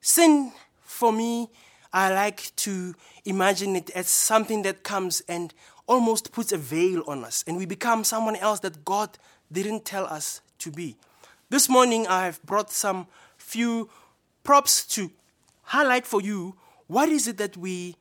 Sin, 0.00 0.52
for 0.82 1.12
me, 1.12 1.48
I 1.92 2.12
like 2.12 2.54
to 2.56 2.94
imagine 3.24 3.76
it 3.76 3.90
as 3.90 4.08
something 4.08 4.62
that 4.62 4.82
comes 4.82 5.22
and 5.28 5.54
almost 5.86 6.32
puts 6.32 6.50
a 6.50 6.58
veil 6.58 7.04
on 7.06 7.24
us, 7.24 7.44
and 7.46 7.56
we 7.56 7.66
become 7.66 8.04
someone 8.04 8.36
else 8.36 8.60
that 8.60 8.84
God 8.84 9.18
didn't 9.52 9.84
tell 9.84 10.06
us 10.06 10.40
to 10.58 10.70
be. 10.70 10.96
This 11.50 11.68
morning, 11.68 12.06
I 12.06 12.24
have 12.24 12.42
brought 12.42 12.70
some 12.70 13.06
few 13.36 13.90
props 14.42 14.86
to 14.86 15.10
highlight 15.62 16.06
for 16.06 16.20
you 16.20 16.56
what 16.86 17.08
is 17.08 17.28
it 17.28 17.36
that 17.38 17.56
we 17.56 17.96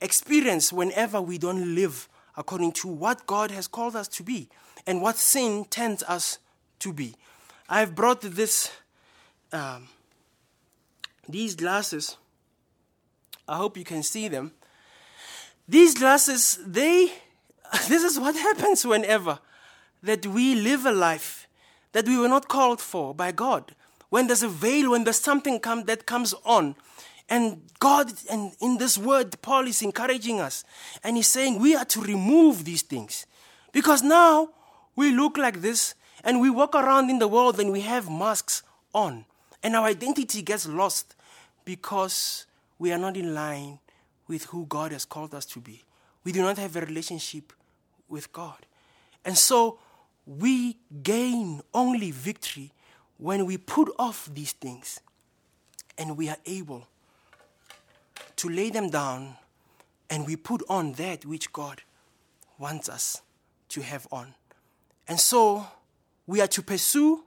experience 0.00 0.72
whenever 0.72 1.20
we 1.20 1.38
don't 1.38 1.74
live 1.74 2.08
according 2.36 2.72
to 2.72 2.88
what 2.88 3.26
God 3.26 3.50
has 3.50 3.66
called 3.66 3.96
us 3.96 4.08
to 4.08 4.22
be 4.22 4.48
and 4.86 5.00
what 5.02 5.16
sin 5.16 5.64
tends 5.70 6.02
us 6.04 6.38
to 6.80 6.92
be. 6.92 7.14
I've 7.68 7.94
brought 7.94 8.20
this, 8.20 8.70
um, 9.52 9.88
these 11.28 11.54
glasses. 11.54 12.16
I 13.46 13.56
hope 13.56 13.76
you 13.76 13.84
can 13.84 14.02
see 14.02 14.28
them. 14.28 14.52
These 15.66 15.94
glasses, 15.94 16.58
they, 16.64 17.12
this 17.88 18.02
is 18.02 18.18
what 18.18 18.34
happens 18.48 18.86
whenever 18.86 19.38
that 20.02 20.26
we 20.26 20.54
live 20.54 20.86
a 20.86 20.92
life 20.92 21.37
that 21.92 22.06
we 22.06 22.18
were 22.18 22.28
not 22.28 22.48
called 22.48 22.80
for 22.80 23.14
by 23.14 23.32
God 23.32 23.74
when 24.10 24.26
there's 24.26 24.42
a 24.42 24.48
veil, 24.48 24.90
when 24.92 25.04
there's 25.04 25.20
something 25.20 25.60
come, 25.60 25.84
that 25.84 26.06
comes 26.06 26.34
on. 26.44 26.74
And 27.28 27.60
God, 27.78 28.12
and 28.30 28.52
in 28.60 28.78
this 28.78 28.96
word, 28.96 29.40
Paul 29.42 29.66
is 29.66 29.82
encouraging 29.82 30.40
us. 30.40 30.64
And 31.04 31.16
he's 31.16 31.26
saying 31.26 31.58
we 31.58 31.76
are 31.76 31.84
to 31.86 32.00
remove 32.00 32.64
these 32.64 32.82
things. 32.82 33.26
Because 33.72 34.02
now 34.02 34.48
we 34.96 35.10
look 35.10 35.36
like 35.36 35.60
this 35.60 35.94
and 36.24 36.40
we 36.40 36.48
walk 36.48 36.74
around 36.74 37.10
in 37.10 37.18
the 37.18 37.28
world 37.28 37.60
and 37.60 37.70
we 37.70 37.82
have 37.82 38.10
masks 38.10 38.62
on. 38.94 39.26
And 39.62 39.76
our 39.76 39.86
identity 39.86 40.40
gets 40.40 40.66
lost 40.66 41.14
because 41.64 42.46
we 42.78 42.92
are 42.92 42.98
not 42.98 43.16
in 43.16 43.34
line 43.34 43.78
with 44.26 44.44
who 44.44 44.64
God 44.66 44.92
has 44.92 45.04
called 45.04 45.34
us 45.34 45.44
to 45.46 45.60
be. 45.60 45.84
We 46.24 46.32
do 46.32 46.40
not 46.40 46.56
have 46.56 46.76
a 46.76 46.80
relationship 46.80 47.52
with 48.08 48.32
God. 48.32 48.56
And 49.24 49.36
so 49.36 49.78
we 50.28 50.76
gain 51.02 51.62
only 51.72 52.10
victory 52.10 52.70
when 53.16 53.46
we 53.46 53.56
put 53.56 53.90
off 53.98 54.28
these 54.32 54.52
things 54.52 55.00
and 55.96 56.18
we 56.18 56.28
are 56.28 56.36
able 56.44 56.86
to 58.36 58.48
lay 58.50 58.68
them 58.68 58.90
down 58.90 59.36
and 60.10 60.26
we 60.26 60.36
put 60.36 60.62
on 60.68 60.92
that 60.92 61.24
which 61.24 61.50
God 61.50 61.80
wants 62.58 62.90
us 62.90 63.22
to 63.70 63.80
have 63.80 64.06
on. 64.12 64.34
And 65.08 65.18
so 65.18 65.66
we 66.26 66.42
are 66.42 66.46
to 66.48 66.62
pursue 66.62 67.24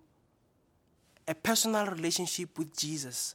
a 1.27 1.33
personal 1.33 1.87
relationship 1.87 2.57
with 2.57 2.77
Jesus. 2.77 3.33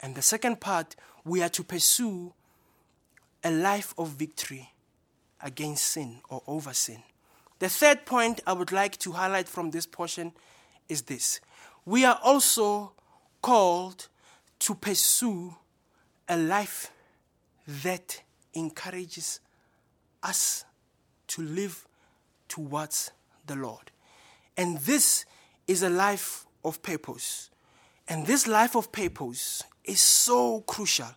And 0.00 0.14
the 0.14 0.22
second 0.22 0.58
part, 0.58 0.96
we 1.22 1.42
are 1.42 1.48
to 1.50 1.62
pursue 1.62 2.32
a 3.44 3.50
life 3.50 3.92
of 3.98 4.08
victory 4.08 4.70
against 5.42 5.84
sin 5.84 6.20
or 6.30 6.42
over 6.46 6.72
sin. 6.72 7.02
The 7.62 7.68
third 7.68 8.06
point 8.06 8.40
I 8.44 8.54
would 8.54 8.72
like 8.72 8.98
to 8.98 9.12
highlight 9.12 9.48
from 9.48 9.70
this 9.70 9.86
portion 9.86 10.32
is 10.88 11.02
this 11.02 11.38
we 11.84 12.04
are 12.04 12.18
also 12.20 12.90
called 13.40 14.08
to 14.58 14.74
pursue 14.74 15.54
a 16.28 16.36
life 16.36 16.90
that 17.84 18.20
encourages 18.52 19.38
us 20.24 20.64
to 21.28 21.42
live 21.42 21.86
towards 22.48 23.12
the 23.46 23.54
Lord. 23.54 23.92
And 24.56 24.78
this 24.78 25.24
is 25.68 25.84
a 25.84 25.88
life 25.88 26.46
of 26.64 26.82
purpose. 26.82 27.48
And 28.08 28.26
this 28.26 28.48
life 28.48 28.74
of 28.74 28.90
purpose 28.90 29.62
is 29.84 30.00
so 30.00 30.62
crucial 30.62 31.14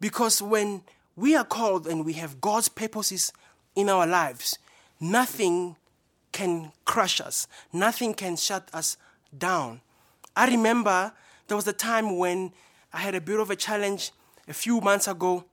because 0.00 0.40
when 0.40 0.82
we 1.16 1.34
are 1.34 1.44
called 1.44 1.88
and 1.88 2.04
we 2.04 2.12
have 2.12 2.40
God's 2.40 2.68
purposes 2.68 3.32
in 3.74 3.88
our 3.88 4.06
lives, 4.06 4.58
nothing 5.02 5.76
can 6.30 6.72
crush 6.86 7.20
us, 7.20 7.46
nothing 7.72 8.14
can 8.14 8.36
shut 8.36 8.70
us 8.72 8.96
down. 9.36 9.80
I 10.34 10.48
remember 10.48 11.12
there 11.48 11.56
was 11.56 11.66
a 11.66 11.72
time 11.74 12.16
when 12.16 12.52
I 12.92 12.98
had 12.98 13.14
a 13.14 13.20
bit 13.20 13.38
of 13.38 13.50
a 13.50 13.56
challenge 13.56 14.12
a 14.48 14.54
few 14.54 14.80
months 14.80 15.08
ago. 15.08 15.44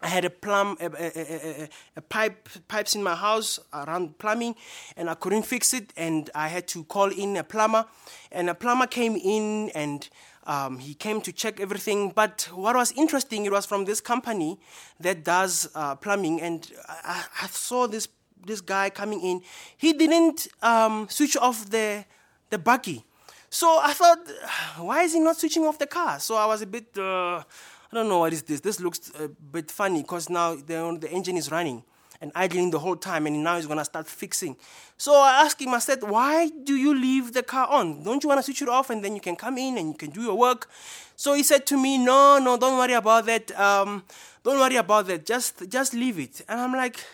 I 0.00 0.06
had 0.06 0.24
a 0.24 0.30
plumb, 0.30 0.76
a, 0.80 0.86
a, 0.86 1.62
a, 1.64 1.68
a, 1.96 2.00
pipe, 2.00 2.48
pipes 2.68 2.94
in 2.94 3.02
my 3.02 3.16
house 3.16 3.58
around 3.72 4.16
plumbing, 4.18 4.54
and 4.96 5.10
I 5.10 5.14
couldn't 5.14 5.42
fix 5.42 5.74
it, 5.74 5.92
and 5.96 6.30
I 6.36 6.46
had 6.46 6.68
to 6.68 6.84
call 6.84 7.10
in 7.10 7.36
a 7.36 7.42
plumber, 7.42 7.84
and 8.30 8.48
a 8.48 8.54
plumber 8.54 8.86
came 8.86 9.16
in 9.16 9.70
and 9.70 10.08
um, 10.46 10.78
he 10.78 10.94
came 10.94 11.20
to 11.20 11.32
check 11.32 11.60
everything. 11.60 12.12
But 12.14 12.48
what 12.54 12.76
was 12.76 12.92
interesting, 12.92 13.44
it 13.44 13.52
was 13.52 13.66
from 13.66 13.84
this 13.84 14.00
company 14.00 14.58
that 15.00 15.24
does 15.24 15.68
uh, 15.74 15.96
plumbing, 15.96 16.40
and 16.40 16.70
I, 16.88 17.24
I, 17.42 17.46
saw 17.48 17.86
this 17.88 18.08
this 18.48 18.60
guy 18.60 18.90
coming 18.90 19.20
in. 19.20 19.42
He 19.76 19.92
didn't 19.92 20.48
um, 20.62 21.06
switch 21.08 21.36
off 21.36 21.70
the 21.70 22.04
the 22.50 22.58
buggy, 22.58 23.04
so 23.50 23.78
I 23.82 23.92
thought, 23.92 24.18
why 24.78 25.02
is 25.02 25.12
he 25.12 25.20
not 25.20 25.36
switching 25.36 25.64
off 25.64 25.78
the 25.78 25.86
car? 25.86 26.18
So 26.18 26.36
I 26.36 26.46
was 26.46 26.62
a 26.62 26.66
bit. 26.66 26.86
Uh, 26.96 27.42
I 27.90 27.94
don't 27.94 28.08
know 28.08 28.18
what 28.18 28.32
is 28.32 28.42
this. 28.42 28.60
This 28.60 28.80
looks 28.80 29.10
a 29.18 29.28
bit 29.28 29.70
funny 29.70 30.02
because 30.02 30.28
now 30.28 30.54
the, 30.54 30.98
the 31.00 31.10
engine 31.10 31.36
is 31.36 31.50
running 31.50 31.82
and 32.20 32.32
idling 32.34 32.70
the 32.70 32.78
whole 32.78 32.96
time, 32.96 33.26
and 33.26 33.42
now 33.42 33.56
he's 33.56 33.66
gonna 33.66 33.84
start 33.84 34.06
fixing. 34.06 34.56
So 34.96 35.14
I 35.14 35.44
asked 35.44 35.60
him, 35.62 35.72
I 35.72 35.78
said, 35.78 36.02
Why 36.02 36.48
do 36.48 36.74
you 36.74 36.94
leave 36.94 37.32
the 37.32 37.42
car 37.42 37.68
on? 37.68 38.02
Don't 38.02 38.22
you 38.22 38.28
wanna 38.28 38.42
switch 38.42 38.60
it 38.60 38.68
off 38.68 38.90
and 38.90 39.02
then 39.02 39.14
you 39.14 39.20
can 39.20 39.36
come 39.36 39.56
in 39.56 39.78
and 39.78 39.88
you 39.88 39.94
can 39.94 40.10
do 40.10 40.22
your 40.22 40.36
work? 40.36 40.68
So 41.16 41.34
he 41.34 41.42
said 41.42 41.66
to 41.66 41.80
me, 41.80 41.96
No, 41.96 42.38
no, 42.38 42.56
don't 42.56 42.76
worry 42.76 42.94
about 42.94 43.26
that. 43.26 43.58
Um, 43.58 44.02
don't 44.44 44.58
worry 44.58 44.76
about 44.76 45.06
that. 45.06 45.24
Just 45.24 45.68
just 45.70 45.94
leave 45.94 46.18
it. 46.18 46.42
And 46.48 46.60
I'm 46.60 46.72
like, 46.72 47.04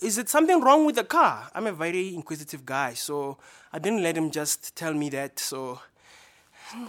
is 0.00 0.18
it 0.18 0.28
something 0.28 0.60
wrong 0.60 0.86
with 0.86 0.96
the 0.96 1.04
car? 1.04 1.50
I'm 1.54 1.66
a 1.66 1.72
very 1.72 2.14
inquisitive 2.14 2.64
guy, 2.64 2.94
so 2.94 3.38
I 3.72 3.78
didn't 3.78 4.02
let 4.02 4.16
him 4.16 4.30
just 4.30 4.76
tell 4.76 4.94
me 4.94 5.08
that. 5.10 5.38
So 5.38 5.80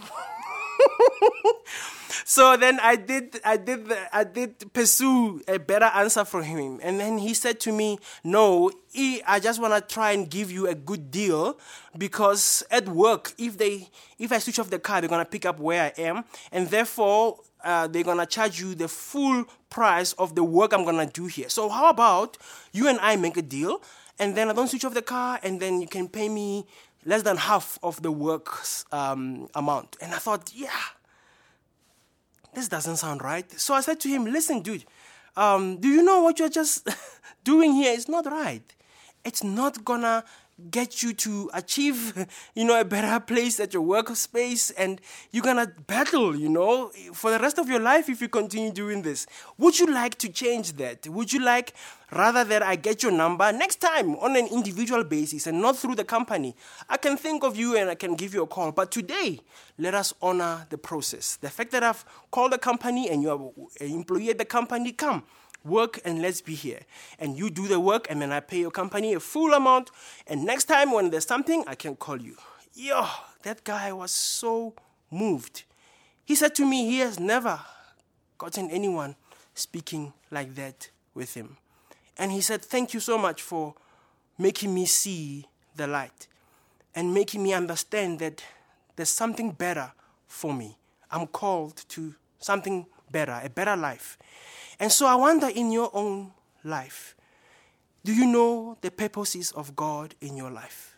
so 2.24 2.56
then 2.56 2.78
I 2.80 2.96
did, 2.96 3.40
I 3.44 3.56
did, 3.56 3.92
I 4.12 4.24
did 4.24 4.72
pursue 4.72 5.42
a 5.46 5.58
better 5.58 5.86
answer 5.86 6.24
from 6.24 6.44
him, 6.44 6.80
and 6.82 6.98
then 7.00 7.18
he 7.18 7.34
said 7.34 7.60
to 7.60 7.72
me, 7.72 7.98
"No, 8.22 8.70
I 9.26 9.40
just 9.40 9.60
want 9.60 9.74
to 9.74 9.80
try 9.94 10.12
and 10.12 10.30
give 10.30 10.50
you 10.50 10.66
a 10.66 10.74
good 10.74 11.10
deal 11.10 11.58
because 11.96 12.62
at 12.70 12.88
work, 12.88 13.34
if 13.38 13.58
they, 13.58 13.88
if 14.18 14.32
I 14.32 14.38
switch 14.38 14.58
off 14.58 14.70
the 14.70 14.78
car, 14.78 15.00
they're 15.00 15.10
gonna 15.10 15.24
pick 15.24 15.44
up 15.44 15.58
where 15.58 15.84
I 15.84 15.92
am, 16.00 16.24
and 16.52 16.68
therefore." 16.68 17.40
Uh, 17.64 17.86
they're 17.86 18.04
gonna 18.04 18.26
charge 18.26 18.60
you 18.60 18.74
the 18.74 18.86
full 18.86 19.44
price 19.70 20.12
of 20.14 20.34
the 20.34 20.44
work 20.44 20.72
I'm 20.72 20.84
gonna 20.84 21.06
do 21.06 21.26
here. 21.26 21.48
So 21.48 21.68
how 21.68 21.88
about 21.88 22.36
you 22.72 22.88
and 22.88 22.98
I 23.00 23.16
make 23.16 23.36
a 23.36 23.42
deal, 23.42 23.82
and 24.18 24.36
then 24.36 24.50
I 24.50 24.52
don't 24.52 24.68
switch 24.68 24.84
off 24.84 24.94
the 24.94 25.02
car, 25.02 25.40
and 25.42 25.58
then 25.60 25.80
you 25.80 25.88
can 25.88 26.08
pay 26.08 26.28
me 26.28 26.66
less 27.04 27.22
than 27.22 27.36
half 27.36 27.78
of 27.82 28.02
the 28.02 28.12
work's 28.12 28.84
um, 28.92 29.48
amount. 29.54 29.96
And 30.00 30.12
I 30.14 30.18
thought, 30.18 30.52
yeah, 30.54 30.68
this 32.54 32.68
doesn't 32.68 32.96
sound 32.96 33.22
right. 33.22 33.50
So 33.58 33.74
I 33.74 33.80
said 33.80 34.00
to 34.00 34.08
him, 34.08 34.24
listen, 34.24 34.60
dude, 34.60 34.84
um, 35.36 35.78
do 35.78 35.88
you 35.88 36.02
know 36.02 36.22
what 36.22 36.38
you're 36.38 36.48
just 36.48 36.88
doing 37.44 37.72
here 37.72 37.92
is 37.92 38.08
not 38.08 38.26
right? 38.26 38.74
It's 39.24 39.42
not 39.42 39.84
gonna 39.84 40.24
get 40.70 41.02
you 41.02 41.12
to 41.12 41.50
achieve, 41.52 42.26
you 42.54 42.64
know, 42.64 42.78
a 42.78 42.84
better 42.84 43.18
place 43.20 43.58
at 43.60 43.74
your 43.74 43.82
workspace 43.82 44.72
and 44.78 45.00
you're 45.30 45.42
gonna 45.42 45.72
battle, 45.86 46.36
you 46.36 46.48
know, 46.48 46.90
for 47.12 47.30
the 47.30 47.38
rest 47.38 47.58
of 47.58 47.68
your 47.68 47.80
life 47.80 48.08
if 48.08 48.20
you 48.20 48.28
continue 48.28 48.70
doing 48.70 49.02
this. 49.02 49.26
Would 49.58 49.78
you 49.78 49.86
like 49.86 50.16
to 50.18 50.28
change 50.28 50.74
that? 50.74 51.06
Would 51.08 51.32
you 51.32 51.40
like 51.40 51.74
rather 52.12 52.44
that 52.44 52.62
I 52.62 52.76
get 52.76 53.02
your 53.02 53.12
number 53.12 53.50
next 53.52 53.76
time 53.76 54.14
on 54.16 54.36
an 54.36 54.46
individual 54.46 55.04
basis 55.04 55.46
and 55.46 55.60
not 55.60 55.76
through 55.76 55.96
the 55.96 56.04
company? 56.04 56.54
I 56.88 56.96
can 56.96 57.16
think 57.16 57.42
of 57.42 57.56
you 57.56 57.76
and 57.76 57.90
I 57.90 57.94
can 57.94 58.14
give 58.14 58.34
you 58.34 58.42
a 58.42 58.46
call. 58.46 58.72
But 58.72 58.90
today, 58.90 59.40
let 59.78 59.94
us 59.94 60.14
honor 60.22 60.66
the 60.70 60.78
process. 60.78 61.36
The 61.36 61.50
fact 61.50 61.72
that 61.72 61.82
I've 61.82 62.04
called 62.30 62.52
the 62.52 62.58
company 62.58 63.10
and 63.10 63.22
you're 63.22 63.52
an 63.80 63.90
uh, 63.90 63.94
employee 63.94 64.30
at 64.30 64.38
the 64.38 64.44
company, 64.44 64.92
come 64.92 65.24
work 65.64 66.00
and 66.04 66.20
let's 66.20 66.40
be 66.40 66.54
here. 66.54 66.80
And 67.18 67.36
you 67.36 67.50
do 67.50 67.66
the 67.66 67.80
work, 67.80 68.06
and 68.10 68.20
then 68.20 68.32
I 68.32 68.40
pay 68.40 68.58
your 68.58 68.70
company 68.70 69.14
a 69.14 69.20
full 69.20 69.54
amount. 69.54 69.90
And 70.26 70.44
next 70.44 70.64
time 70.64 70.92
when 70.92 71.10
there's 71.10 71.26
something, 71.26 71.64
I 71.66 71.74
can 71.74 71.96
call 71.96 72.20
you. 72.20 72.36
Yo, 72.74 73.06
that 73.42 73.64
guy 73.64 73.92
was 73.92 74.10
so 74.10 74.74
moved. 75.10 75.64
He 76.24 76.34
said 76.34 76.54
to 76.56 76.66
me 76.66 76.90
he 76.90 76.98
has 76.98 77.20
never 77.20 77.60
gotten 78.38 78.70
anyone 78.70 79.16
speaking 79.54 80.12
like 80.30 80.54
that 80.56 80.90
with 81.14 81.34
him. 81.34 81.56
And 82.16 82.32
he 82.32 82.40
said, 82.40 82.62
Thank 82.62 82.94
you 82.94 83.00
so 83.00 83.18
much 83.18 83.42
for 83.42 83.74
making 84.38 84.74
me 84.74 84.86
see 84.86 85.46
the 85.76 85.86
light 85.86 86.26
and 86.94 87.12
making 87.12 87.42
me 87.42 87.52
understand 87.52 88.18
that 88.20 88.42
there's 88.96 89.08
something 89.08 89.50
better 89.52 89.92
for 90.26 90.52
me. 90.52 90.76
I'm 91.10 91.26
called 91.26 91.84
to 91.90 92.14
something 92.38 92.86
better, 93.10 93.40
a 93.42 93.48
better 93.48 93.76
life. 93.76 94.18
And 94.78 94.90
so 94.90 95.06
I 95.06 95.14
wonder 95.14 95.48
in 95.48 95.70
your 95.70 95.90
own 95.92 96.32
life, 96.62 97.16
do 98.04 98.12
you 98.12 98.26
know 98.26 98.76
the 98.80 98.90
purposes 98.90 99.50
of 99.52 99.74
God 99.74 100.14
in 100.20 100.36
your 100.36 100.50
life? 100.50 100.96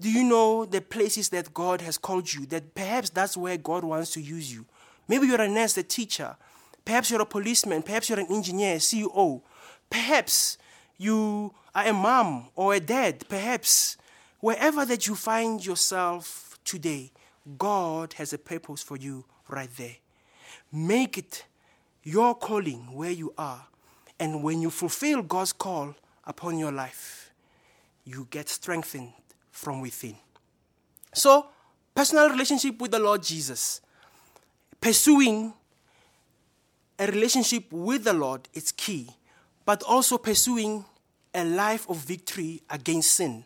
Do 0.00 0.10
you 0.10 0.24
know 0.24 0.64
the 0.64 0.80
places 0.80 1.28
that 1.30 1.52
God 1.52 1.82
has 1.82 1.98
called 1.98 2.32
you? 2.32 2.46
That 2.46 2.74
perhaps 2.74 3.10
that's 3.10 3.36
where 3.36 3.58
God 3.58 3.84
wants 3.84 4.12
to 4.14 4.20
use 4.22 4.52
you. 4.52 4.64
Maybe 5.06 5.26
you're 5.26 5.40
a 5.40 5.48
nurse, 5.48 5.76
a 5.76 5.82
teacher. 5.82 6.36
Perhaps 6.86 7.10
you're 7.10 7.20
a 7.20 7.26
policeman. 7.26 7.82
Perhaps 7.82 8.08
you're 8.08 8.18
an 8.18 8.28
engineer, 8.30 8.76
CEO. 8.76 9.42
Perhaps 9.90 10.56
you 10.96 11.52
are 11.74 11.86
a 11.88 11.92
mom 11.92 12.48
or 12.56 12.74
a 12.74 12.80
dad. 12.80 13.28
Perhaps 13.28 13.98
wherever 14.40 14.86
that 14.86 15.06
you 15.06 15.14
find 15.14 15.64
yourself 15.64 16.58
today, 16.64 17.12
God 17.58 18.14
has 18.14 18.32
a 18.32 18.38
purpose 18.38 18.82
for 18.82 18.96
you 18.96 19.26
right 19.48 19.70
there. 19.76 19.96
Make 20.72 21.18
it 21.18 21.44
your 22.02 22.34
calling 22.34 22.94
where 22.94 23.10
you 23.10 23.32
are. 23.36 23.66
And 24.18 24.42
when 24.42 24.60
you 24.60 24.70
fulfill 24.70 25.22
God's 25.22 25.52
call 25.52 25.94
upon 26.24 26.58
your 26.58 26.72
life, 26.72 27.30
you 28.04 28.26
get 28.30 28.48
strengthened 28.48 29.12
from 29.50 29.80
within. 29.80 30.16
So, 31.12 31.46
personal 31.94 32.28
relationship 32.28 32.80
with 32.80 32.90
the 32.90 32.98
Lord 32.98 33.22
Jesus, 33.22 33.80
pursuing 34.80 35.52
a 36.98 37.06
relationship 37.06 37.72
with 37.72 38.04
the 38.04 38.12
Lord 38.12 38.48
is 38.52 38.72
key, 38.72 39.08
but 39.64 39.82
also 39.82 40.18
pursuing 40.18 40.84
a 41.34 41.44
life 41.44 41.88
of 41.88 41.96
victory 41.96 42.62
against 42.68 43.12
sin. 43.12 43.44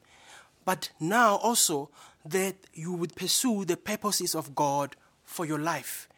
But 0.64 0.90
now 0.98 1.36
also 1.36 1.90
that 2.24 2.57
you 2.72 2.92
would 2.92 3.14
pursue 3.14 3.64
the 3.64 3.76
purposes 3.76 4.34
of 4.34 4.55
God 4.55 4.96
for 5.24 5.44
your 5.44 5.59
life. 5.59 6.09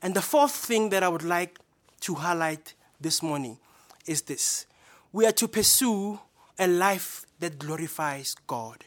And 0.00 0.14
the 0.14 0.22
fourth 0.22 0.52
thing 0.52 0.88
that 0.90 1.02
I 1.02 1.08
would 1.08 1.22
like 1.22 1.58
to 2.02 2.14
highlight 2.14 2.74
this 3.00 3.22
morning 3.22 3.58
is 4.06 4.22
this 4.22 4.66
we 5.12 5.26
are 5.26 5.32
to 5.32 5.48
pursue 5.48 6.18
a 6.58 6.66
life 6.66 7.26
that 7.40 7.58
glorifies 7.58 8.34
God. 8.46 8.84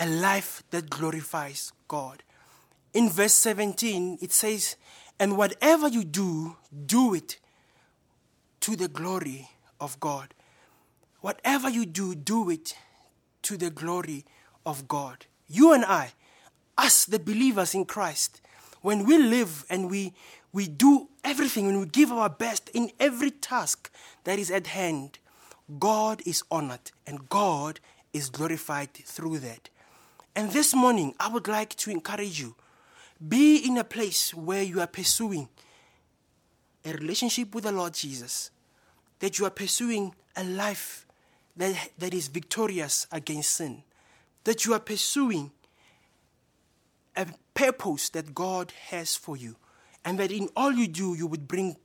A 0.00 0.06
life 0.06 0.62
that 0.70 0.88
glorifies 0.88 1.72
God. 1.88 2.22
In 2.94 3.08
verse 3.08 3.34
17, 3.34 4.18
it 4.20 4.32
says, 4.32 4.76
And 5.18 5.36
whatever 5.36 5.88
you 5.88 6.04
do, 6.04 6.56
do 6.86 7.14
it 7.14 7.38
to 8.60 8.76
the 8.76 8.88
glory 8.88 9.48
of 9.80 9.98
God. 10.00 10.34
Whatever 11.20 11.68
you 11.68 11.86
do, 11.86 12.14
do 12.14 12.50
it 12.50 12.74
to 13.42 13.56
the 13.56 13.70
glory 13.70 14.24
of 14.64 14.88
God. 14.88 15.26
You 15.48 15.72
and 15.72 15.84
I, 15.84 16.12
us, 16.78 17.04
the 17.04 17.18
believers 17.18 17.74
in 17.74 17.84
Christ, 17.84 18.40
when 18.80 19.04
we 19.06 19.18
live 19.18 19.64
and 19.68 19.90
we, 19.90 20.14
we 20.52 20.66
do 20.66 21.08
everything, 21.32 21.64
when 21.64 21.80
we 21.80 21.86
give 21.86 22.12
our 22.12 22.28
best 22.28 22.68
in 22.74 22.90
every 23.00 23.30
task 23.30 23.90
that 24.24 24.38
is 24.38 24.50
at 24.50 24.66
hand, 24.66 25.18
God 25.78 26.20
is 26.26 26.42
honored 26.50 26.90
and 27.06 27.26
God 27.30 27.80
is 28.12 28.28
glorified 28.28 28.92
through 28.92 29.38
that. 29.38 29.70
And 30.36 30.50
this 30.50 30.74
morning, 30.74 31.14
I 31.18 31.28
would 31.28 31.48
like 31.48 31.74
to 31.76 31.90
encourage 31.90 32.38
you 32.38 32.54
be 33.26 33.56
in 33.66 33.78
a 33.78 33.84
place 33.84 34.34
where 34.34 34.62
you 34.62 34.78
are 34.82 34.86
pursuing 34.86 35.48
a 36.84 36.92
relationship 36.92 37.54
with 37.54 37.64
the 37.64 37.72
Lord 37.72 37.94
Jesus, 37.94 38.50
that 39.20 39.38
you 39.38 39.46
are 39.46 39.50
pursuing 39.50 40.14
a 40.36 40.44
life 40.44 41.06
that, 41.56 41.92
that 41.96 42.12
is 42.12 42.28
victorious 42.28 43.06
against 43.10 43.52
sin, 43.52 43.84
that 44.44 44.66
you 44.66 44.74
are 44.74 44.80
pursuing 44.80 45.50
a 47.16 47.26
purpose 47.54 48.10
that 48.10 48.34
God 48.34 48.70
has 48.90 49.16
for 49.16 49.34
you, 49.34 49.56
and 50.04 50.18
that 50.18 50.30
in 50.30 50.48
all 50.56 50.72
you 50.72 50.88
do, 50.88 51.14
you 51.14 51.26
would 51.26 51.46
bring 51.46 51.76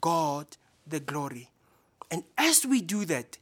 God 0.00 0.46
the 0.86 1.00
glory. 1.00 1.50
And 2.10 2.24
as 2.36 2.64
we 2.64 2.80
do 2.80 3.04
that, 3.06 3.38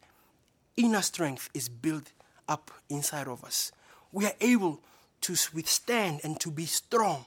inner 0.77 1.03
strength 1.03 1.49
is 1.55 1.69
built 1.69 2.13
up 2.49 2.71
inside 2.89 3.29
of 3.29 3.45
us. 3.45 3.73
We 4.13 4.27
are 4.27 4.35
able 4.41 4.81
to 5.23 5.37
withstand 5.55 6.21
and 6.25 6.39
to 6.41 6.51
be 6.51 6.67
strong 6.67 7.27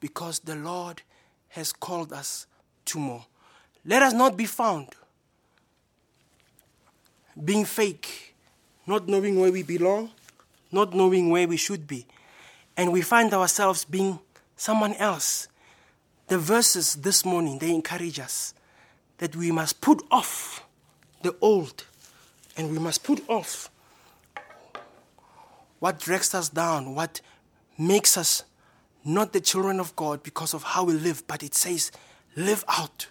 because 0.00 0.40
the 0.40 0.56
Lord 0.56 1.02
has 1.48 1.72
called 1.72 2.12
us 2.12 2.46
to 2.86 2.98
more. 2.98 3.26
Let 3.84 4.02
us 4.02 4.12
not 4.12 4.36
be 4.36 4.46
found 4.46 4.88
being 7.42 7.64
fake, 7.64 8.34
not 8.86 9.08
knowing 9.08 9.38
where 9.40 9.52
we 9.52 9.62
belong, 9.62 10.10
not 10.72 10.94
knowing 10.94 11.30
where 11.30 11.48
we 11.48 11.56
should 11.56 11.86
be, 11.86 12.06
and 12.76 12.92
we 12.92 13.00
find 13.00 13.32
ourselves 13.32 13.84
being 13.84 14.18
someone 14.56 14.94
else. 14.94 15.48
The 16.30 16.38
verses 16.38 16.94
this 16.94 17.24
morning 17.24 17.58
they 17.58 17.74
encourage 17.74 18.20
us 18.20 18.54
that 19.18 19.34
we 19.34 19.50
must 19.50 19.80
put 19.80 20.00
off 20.12 20.64
the 21.22 21.34
old 21.40 21.82
and 22.56 22.70
we 22.70 22.78
must 22.78 23.02
put 23.02 23.28
off 23.28 23.68
what 25.80 25.98
drags 25.98 26.32
us 26.32 26.48
down, 26.48 26.94
what 26.94 27.20
makes 27.76 28.16
us 28.16 28.44
not 29.04 29.32
the 29.32 29.40
children 29.40 29.80
of 29.80 29.96
God 29.96 30.22
because 30.22 30.54
of 30.54 30.62
how 30.62 30.84
we 30.84 30.92
live, 30.92 31.26
but 31.26 31.42
it 31.42 31.56
says, 31.56 31.90
live 32.36 32.64
out 32.68 33.08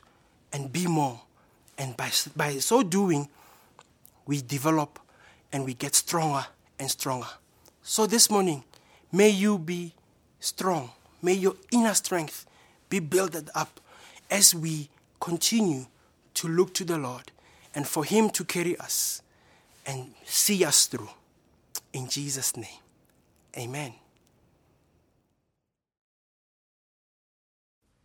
and 0.53 0.71
be 0.71 0.87
more. 0.87 1.19
And 1.77 1.97
by, 1.97 2.11
by 2.37 2.53
so 2.59 2.83
doing, 2.83 3.27
we 4.27 4.41
develop 4.41 4.97
and 5.51 5.65
we 5.65 5.73
get 5.73 5.93
stronger 5.93 6.45
and 6.79 6.89
stronger. 6.89 7.27
So 7.83 8.07
this 8.07 8.29
morning, 8.29 8.63
may 9.11 9.27
you 9.29 9.57
be 9.57 9.93
strong. 10.39 10.91
May 11.21 11.33
your 11.33 11.55
inner 11.73 11.93
strength 11.93 12.45
be 12.89 12.99
built 12.99 13.35
up 13.55 13.79
as 14.29 14.53
we 14.53 14.89
continue 15.19 15.85
to 16.35 16.47
look 16.47 16.73
to 16.75 16.83
the 16.83 16.97
Lord 16.97 17.31
and 17.73 17.87
for 17.87 18.03
Him 18.03 18.29
to 18.31 18.43
carry 18.43 18.77
us 18.77 19.21
and 19.85 20.13
see 20.25 20.63
us 20.65 20.87
through. 20.87 21.09
In 21.93 22.07
Jesus' 22.07 22.55
name, 22.55 22.79
amen. 23.57 23.93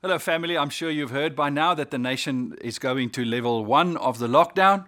Hello, 0.02 0.18
family. 0.18 0.58
I'm 0.58 0.68
sure 0.68 0.90
you've 0.90 1.10
heard 1.10 1.34
by 1.34 1.48
now 1.48 1.72
that 1.72 1.90
the 1.90 1.98
nation 1.98 2.56
is 2.60 2.78
going 2.78 3.08
to 3.10 3.24
level 3.24 3.64
one 3.64 3.96
of 3.96 4.18
the 4.18 4.26
lockdown. 4.26 4.84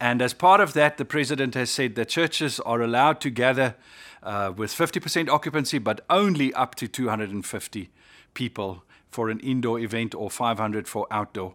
And 0.00 0.20
as 0.20 0.34
part 0.34 0.60
of 0.60 0.72
that, 0.72 0.96
the 0.96 1.04
president 1.04 1.54
has 1.54 1.70
said 1.70 1.94
that 1.94 2.08
churches 2.08 2.58
are 2.60 2.80
allowed 2.80 3.20
to 3.20 3.30
gather 3.30 3.76
uh, 4.22 4.52
with 4.56 4.72
50% 4.72 5.28
occupancy, 5.28 5.78
but 5.78 6.00
only 6.10 6.52
up 6.54 6.74
to 6.76 6.88
250 6.88 7.90
people 8.34 8.82
for 9.10 9.30
an 9.30 9.40
indoor 9.40 9.78
event 9.80 10.14
or 10.14 10.30
500 10.30 10.88
for 10.88 11.06
outdoor. 11.10 11.54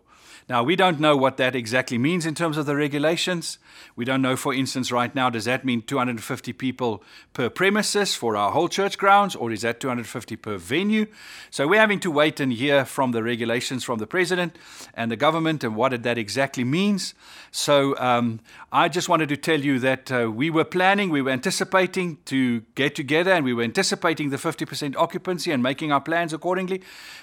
Now, 0.50 0.64
we 0.64 0.76
don't 0.76 1.00
know 1.00 1.16
what 1.16 1.38
that 1.38 1.56
exactly 1.56 1.98
means 1.98 2.26
in 2.26 2.36
terms 2.36 2.58
of 2.58 2.66
the 2.66 2.76
regulations. 2.76 3.58
We 3.96 4.06
don't 4.06 4.22
know, 4.22 4.36
for 4.36 4.54
instance, 4.54 4.92
right 4.92 5.14
now, 5.14 5.30
does 5.30 5.46
that 5.46 5.64
mean 5.64 5.82
250 5.82 6.54
people 6.54 7.04
per 7.34 7.50
premises 7.50 8.16
for 8.16 8.36
our 8.36 8.52
whole 8.52 8.68
church 8.68 8.98
grounds, 8.98 9.36
or 9.36 9.52
is 9.52 9.62
that 9.62 9.80
250 9.80 10.36
per 10.36 10.58
venue? 10.58 11.08
So 11.50 11.68
we're 11.68 11.80
having 11.80 12.00
to 12.02 12.12
wait 12.12 12.40
and 12.40 12.52
hear 12.52 12.86
from 12.86 13.12
the 13.12 13.24
regulations 13.24 13.84
from 13.84 14.00
the 14.00 14.08
president 14.08 14.58
and 14.94 15.12
the 15.12 15.16
government 15.16 15.64
and 15.64 15.76
what 15.76 16.04
that 16.04 16.18
exactly 16.18 16.64
means. 16.64 17.14
So 17.52 17.98
um, 18.00 18.40
I 18.72 18.90
just 18.90 19.10
wanted 19.10 19.30
to 19.30 19.38
tell 19.38 19.60
you 19.60 19.80
that 19.80 20.12
uh, 20.12 20.32
we 20.32 20.50
were 20.50 20.64
planning, 20.64 21.10
we 21.10 21.22
were 21.22 21.32
anticipating 21.32 22.18
to 22.26 22.62
get 22.76 22.96
together, 22.96 23.32
and 23.32 23.46
we 23.46 23.54
were 23.54 23.64
anticipating 23.64 24.30
the 24.30 24.38
50% 24.38 24.96
occupancy 24.96 25.52
and 25.52 25.62
making 25.62 25.92
our 25.92 26.02
plans 26.02 26.34
accordingly. 26.34 26.82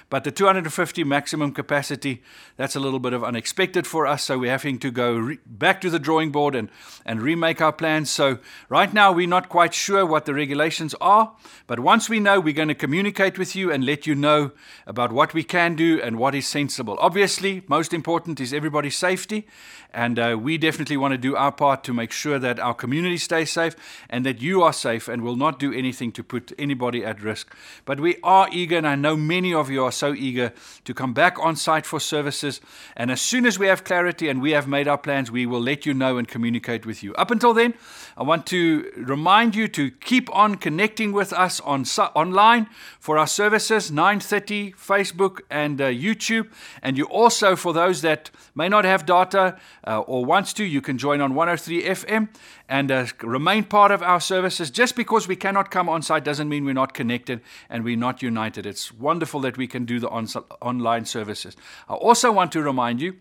But 0.09 0.23
the 0.23 0.31
250 0.31 1.03
maximum 1.03 1.51
capacity, 1.51 2.21
that's 2.57 2.75
a 2.75 2.79
little 2.79 2.90
bit 2.99 3.13
of 3.13 3.23
unexpected 3.23 3.87
for 3.87 4.05
us. 4.05 4.23
So 4.23 4.37
we're 4.37 4.51
having 4.51 4.79
to 4.79 4.91
go 4.91 5.15
re- 5.15 5.39
back 5.45 5.81
to 5.81 5.89
the 5.89 5.99
drawing 5.99 6.31
board 6.31 6.55
and, 6.55 6.69
and 7.05 7.21
remake 7.21 7.61
our 7.61 7.73
plans. 7.73 8.09
So 8.09 8.39
right 8.69 8.93
now, 8.93 9.11
we're 9.11 9.27
not 9.27 9.49
quite 9.49 9.73
sure 9.73 10.05
what 10.05 10.25
the 10.25 10.33
regulations 10.33 10.95
are. 11.01 11.33
But 11.67 11.79
once 11.79 12.09
we 12.09 12.19
know, 12.19 12.39
we're 12.39 12.53
going 12.53 12.67
to 12.67 12.75
communicate 12.75 13.37
with 13.37 13.55
you 13.55 13.71
and 13.71 13.85
let 13.85 14.05
you 14.05 14.15
know 14.15 14.51
about 14.85 15.11
what 15.11 15.33
we 15.33 15.43
can 15.43 15.75
do 15.75 16.01
and 16.01 16.17
what 16.17 16.35
is 16.35 16.47
sensible. 16.47 16.97
Obviously, 16.99 17.63
most 17.67 17.93
important 17.93 18.39
is 18.39 18.53
everybody's 18.53 18.97
safety. 18.97 19.47
And 19.93 20.17
uh, 20.17 20.37
we 20.41 20.57
definitely 20.57 20.95
want 20.95 21.11
to 21.13 21.17
do 21.17 21.35
our 21.35 21.51
part 21.51 21.83
to 21.83 21.93
make 21.93 22.13
sure 22.13 22.39
that 22.39 22.59
our 22.59 22.73
community 22.73 23.17
stays 23.17 23.51
safe 23.51 23.75
and 24.09 24.25
that 24.25 24.41
you 24.41 24.63
are 24.63 24.71
safe 24.71 25.09
and 25.09 25.21
will 25.21 25.35
not 25.35 25.59
do 25.59 25.73
anything 25.73 26.13
to 26.13 26.23
put 26.23 26.53
anybody 26.57 27.03
at 27.03 27.21
risk. 27.21 27.53
But 27.83 27.99
we 27.99 28.15
are 28.23 28.47
eager, 28.51 28.77
and 28.77 28.87
I 28.87 28.95
know 28.95 29.17
many 29.17 29.53
of 29.53 29.69
you 29.69 29.83
are 29.83 29.91
so 29.91 30.13
eager 30.13 30.53
to 30.85 30.93
come 30.93 31.13
back 31.13 31.37
on 31.39 31.57
site 31.57 31.85
for 31.85 31.99
services. 31.99 32.61
And 32.95 33.11
as 33.11 33.21
soon 33.21 33.45
as 33.45 33.57
we 33.57 33.67
have 33.67 33.83
clarity 33.83 34.29
and 34.29 34.41
we 34.41 34.51
have 34.51 34.67
made 34.67 34.87
our 34.87 34.97
plans, 34.97 35.31
we 35.31 35.45
will 35.45 35.61
let 35.61 35.85
you 35.85 35.93
know 35.93 36.17
and 36.17 36.27
communicate 36.27 36.85
with 36.85 37.03
you. 37.03 37.13
Up 37.15 37.31
until 37.31 37.53
then, 37.53 37.73
I 38.17 38.23
want 38.23 38.45
to 38.47 38.91
remind 38.97 39.55
you 39.55 39.67
to 39.69 39.91
keep 39.91 40.33
on 40.35 40.55
connecting 40.55 41.11
with 41.11 41.33
us 41.33 41.59
on 41.61 41.85
online 42.15 42.67
for 42.99 43.17
our 43.17 43.27
services 43.27 43.91
9:30 43.91 44.75
Facebook 44.75 45.41
and 45.49 45.81
uh, 45.81 45.87
YouTube 45.87 46.47
and 46.81 46.97
you 46.97 47.05
also 47.05 47.55
for 47.55 47.73
those 47.73 48.01
that 48.01 48.29
may 48.55 48.69
not 48.69 48.85
have 48.85 49.05
data 49.05 49.57
uh, 49.87 49.99
or 49.99 50.25
wants 50.25 50.53
to, 50.53 50.63
you 50.63 50.81
can 50.81 50.97
join 50.97 51.21
on 51.21 51.35
103 51.35 51.83
FM 51.83 52.29
and 52.71 52.89
uh, 52.89 53.05
remain 53.21 53.65
part 53.65 53.91
of 53.91 54.01
our 54.01 54.21
services. 54.21 54.71
Just 54.71 54.95
because 54.95 55.27
we 55.27 55.35
cannot 55.35 55.69
come 55.71 55.89
on 55.89 56.01
site 56.01 56.23
doesn't 56.23 56.47
mean 56.47 56.63
we're 56.63 56.73
not 56.73 56.93
connected 56.93 57.41
and 57.69 57.83
we're 57.83 57.97
not 57.97 58.21
united. 58.21 58.65
It's 58.65 58.93
wonderful 58.93 59.41
that 59.41 59.57
we 59.57 59.67
can 59.67 59.83
do 59.83 59.99
the 59.99 60.07
on- 60.07 60.29
online 60.61 61.03
services. 61.03 61.57
I 61.89 61.95
also 61.95 62.31
want 62.31 62.53
to 62.53 62.61
remind 62.61 63.01
you. 63.01 63.17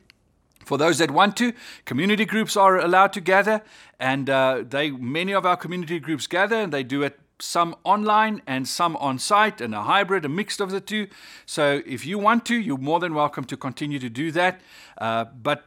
For 0.65 0.79
those 0.79 0.99
that 0.99 1.11
want 1.11 1.37
to, 1.39 1.53
community 1.85 2.25
groups 2.27 2.57
are 2.57 2.79
allowed 2.79 3.13
to 3.15 3.21
gather, 3.21 3.63
and 3.99 4.29
uh, 4.29 4.63
they 4.69 4.91
many 4.91 5.33
of 5.33 5.45
our 5.47 5.57
community 5.57 5.99
groups 5.99 6.27
gather, 6.27 6.57
and 6.57 6.71
they 6.73 6.85
do 6.85 7.03
it 7.03 7.19
some 7.43 7.75
online 7.83 8.43
and 8.47 8.69
some 8.69 8.95
on 8.97 9.19
site 9.19 9.61
and 9.61 9.75
a 9.75 9.83
hybrid, 9.83 10.25
a 10.25 10.29
mix 10.29 10.61
of 10.61 10.71
the 10.71 10.81
two. 10.81 11.09
So 11.47 11.83
if 11.87 12.07
you 12.07 12.19
want 12.19 12.45
to, 12.47 12.55
you're 12.55 12.79
more 12.79 13.01
than 13.01 13.15
welcome 13.15 13.45
to 13.45 13.57
continue 13.57 13.99
to 13.99 14.11
do 14.11 14.31
that. 14.33 14.61
Uh, 14.99 15.25
but 15.25 15.65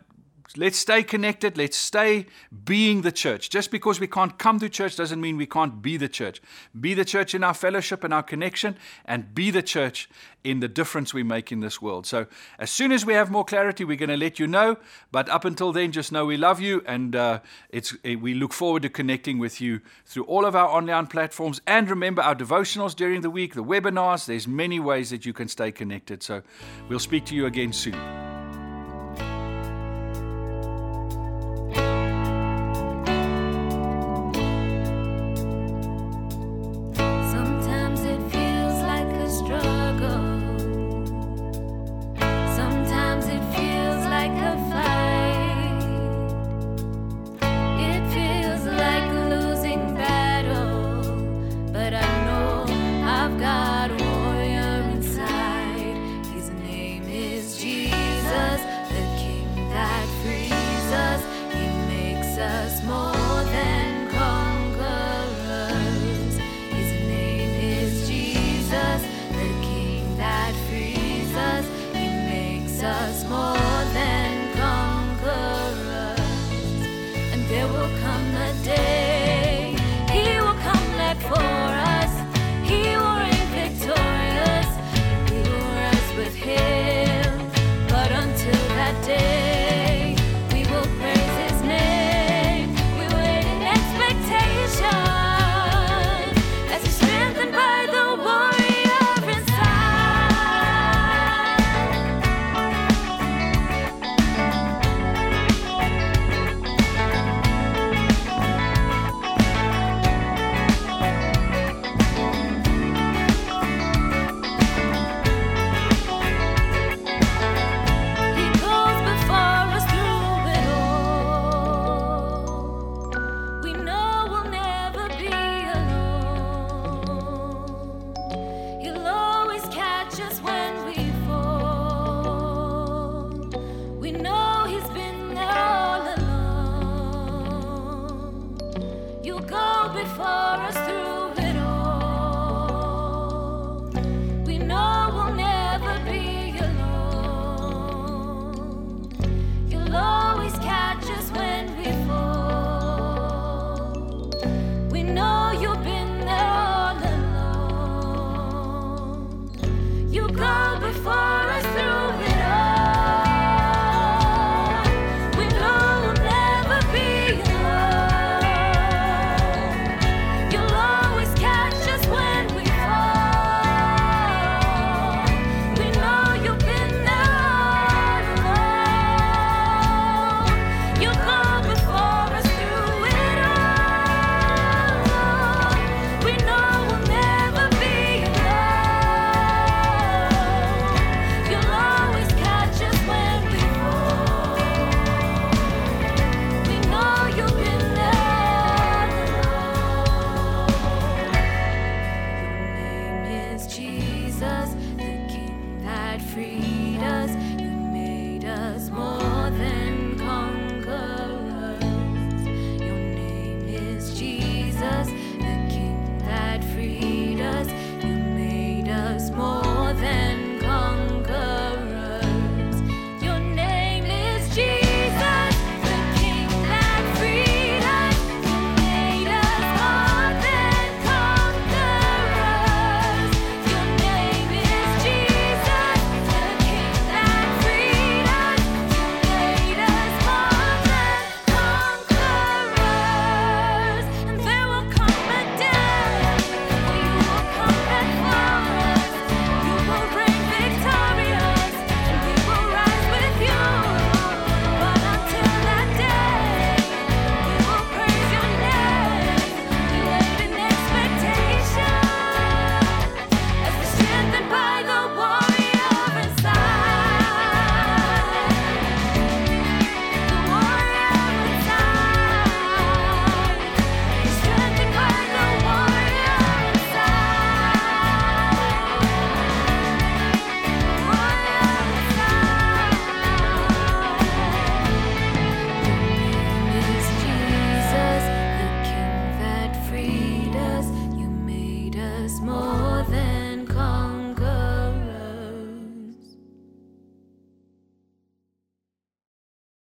let's 0.55 0.77
stay 0.77 1.03
connected. 1.03 1.57
Let's 1.57 1.77
stay 1.77 2.27
being 2.65 3.01
the 3.01 3.11
church. 3.11 3.49
Just 3.49 3.71
because 3.71 3.99
we 3.99 4.07
can't 4.07 4.37
come 4.37 4.59
to 4.59 4.69
church 4.69 4.95
doesn't 4.95 5.19
mean 5.19 5.37
we 5.37 5.45
can't 5.45 5.81
be 5.81 5.97
the 5.97 6.09
church. 6.09 6.41
Be 6.79 6.93
the 6.93 7.05
church 7.05 7.33
in 7.33 7.43
our 7.43 7.53
fellowship 7.53 8.03
and 8.03 8.13
our 8.13 8.23
connection, 8.23 8.77
and 9.05 9.33
be 9.33 9.51
the 9.51 9.63
church 9.63 10.09
in 10.43 10.59
the 10.59 10.67
difference 10.67 11.13
we 11.13 11.23
make 11.23 11.51
in 11.51 11.61
this 11.61 11.81
world. 11.81 12.05
So, 12.05 12.27
as 12.59 12.69
soon 12.69 12.91
as 12.91 13.05
we 13.05 13.13
have 13.13 13.31
more 13.31 13.45
clarity, 13.45 13.83
we're 13.83 13.97
going 13.97 14.09
to 14.09 14.17
let 14.17 14.39
you 14.39 14.47
know. 14.47 14.77
But 15.11 15.29
up 15.29 15.45
until 15.45 15.71
then, 15.71 15.91
just 15.91 16.11
know 16.11 16.25
we 16.25 16.37
love 16.37 16.59
you, 16.59 16.83
and 16.85 17.15
uh, 17.15 17.39
it's 17.69 17.95
we 18.03 18.33
look 18.33 18.53
forward 18.53 18.83
to 18.83 18.89
connecting 18.89 19.39
with 19.39 19.61
you 19.61 19.81
through 20.05 20.23
all 20.23 20.45
of 20.45 20.55
our 20.55 20.67
online 20.67 21.07
platforms. 21.07 21.61
And 21.65 21.89
remember 21.89 22.21
our 22.21 22.35
devotionals 22.35 22.95
during 22.95 23.21
the 23.21 23.29
week, 23.29 23.55
the 23.55 23.63
webinars. 23.63 24.25
There's 24.25 24.47
many 24.47 24.79
ways 24.79 25.09
that 25.09 25.25
you 25.25 25.33
can 25.33 25.47
stay 25.47 25.71
connected. 25.71 26.21
So, 26.23 26.43
we'll 26.89 26.99
speak 26.99 27.25
to 27.25 27.35
you 27.35 27.45
again 27.45 27.73
soon. 27.73 28.32